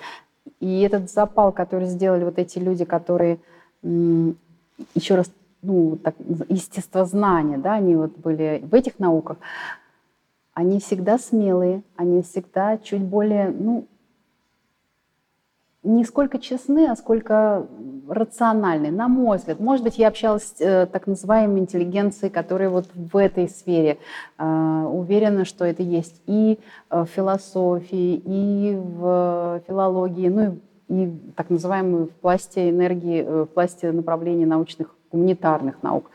[0.60, 3.38] И этот запал, который сделали вот эти люди, которые
[3.82, 5.30] еще раз,
[5.62, 6.14] ну, так,
[6.48, 9.38] естествознание, да, они вот были в этих науках,
[10.52, 13.86] они всегда смелые, они всегда чуть более, ну,
[15.82, 17.66] не сколько честны, а сколько
[18.08, 19.60] рациональны, на мой взгляд.
[19.60, 23.98] Может быть, я общалась с э, так называемой интеллигенцией, которая вот в этой сфере
[24.38, 24.44] э,
[24.90, 26.58] уверена, что это есть и
[26.90, 30.58] в философии, и в филологии, ну и
[30.90, 36.10] и так называемую в пласте энергии, э, в пласте направлений научных, гуманитарных наук.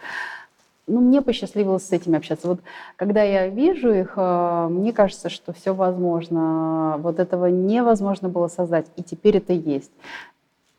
[0.87, 2.47] Ну, мне посчастливилось с этими общаться.
[2.47, 2.59] Вот
[2.95, 6.97] когда я вижу их, э, мне кажется, что все возможно.
[6.99, 9.91] Вот этого невозможно было создать, и теперь это есть.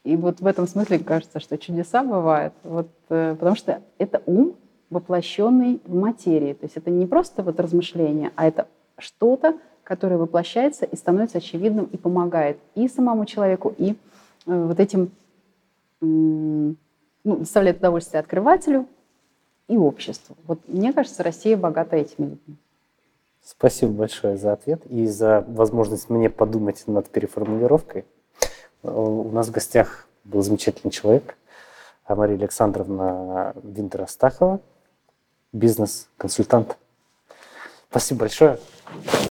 [0.04, 4.54] И вот в этом смысле кажется, что чудеса бывают, вот, э, потому что это ум,
[4.90, 6.52] воплощенный в материи.
[6.52, 11.86] То есть это не просто вот размышление, а это что-то, который воплощается и становится очевидным
[11.86, 13.94] и помогает и самому человеку, и э,
[14.46, 15.10] вот этим
[16.00, 16.76] ну,
[17.24, 18.86] доставляет удовольствие открывателю
[19.68, 20.36] и обществу.
[20.46, 22.56] Вот мне кажется, Россия богата этими людьми.
[23.44, 28.04] Спасибо большое за ответ и за возможность мне подумать над переформулировкой.
[28.82, 31.36] У нас в гостях был замечательный человек,
[32.08, 34.60] Мария Александровна Винтер-Астахова,
[35.52, 36.76] бизнес-консультант.
[37.90, 38.58] Спасибо большое.